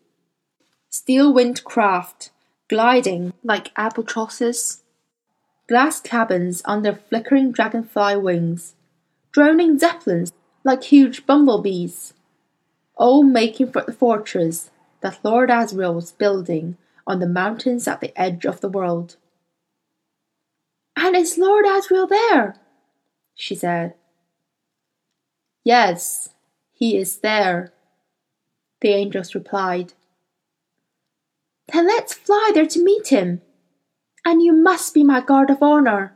steel 0.89 1.31
winged 1.31 1.63
craft, 1.63 2.31
gliding 2.69 3.31
like 3.43 3.71
albatrosses, 3.77 4.81
glass 5.67 5.99
cabins 5.99 6.61
under 6.65 6.93
flickering 6.93 7.51
dragonfly 7.51 8.15
wings, 8.15 8.75
droning 9.31 9.77
zeppelins 9.77 10.31
like 10.63 10.83
huge 10.83 11.25
bumblebees, 11.25 12.13
all 12.95 13.23
making 13.23 13.71
for 13.71 13.81
the 13.81 13.93
fortress 13.93 14.69
that 15.01 15.19
Lord 15.23 15.49
Asriel 15.49 15.93
was 15.93 16.11
building 16.11 16.77
on 17.05 17.19
the 17.19 17.27
mountains 17.27 17.87
at 17.87 18.01
the 18.01 18.17
edge 18.19 18.45
of 18.45 18.61
the 18.61 18.69
world. 18.69 19.17
And 20.95 21.15
is 21.15 21.37
Lord 21.37 21.65
Asriel 21.65 22.09
there? 22.09 22.55
she 23.35 23.53
said. 23.53 23.93
Yes, 25.63 26.29
he 26.73 26.97
is 26.97 27.17
there, 27.19 27.71
the 28.81 28.89
angels 28.89 29.35
replied. 29.35 29.93
Then 31.71 31.87
let's 31.87 32.13
fly 32.13 32.51
there 32.53 32.65
to 32.65 32.83
meet 32.83 33.09
him. 33.09 33.41
And 34.27 34.43
you 34.43 34.51
must 34.51 34.93
be 34.93 35.05
my 35.05 35.21
guard 35.21 35.49
of 35.49 35.63
honor. 35.63 36.11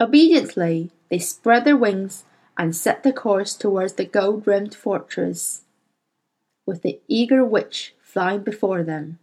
Obediently, 0.00 0.90
they 1.08 1.20
spread 1.20 1.64
their 1.64 1.76
wings 1.76 2.24
and 2.56 2.74
set 2.74 3.04
their 3.04 3.12
course 3.12 3.54
towards 3.54 3.92
the 3.92 4.04
gold 4.04 4.44
rimmed 4.44 4.74
fortress, 4.74 5.62
with 6.66 6.82
the 6.82 6.98
eager 7.06 7.44
witch 7.44 7.94
flying 8.02 8.42
before 8.42 8.82
them. 8.82 9.20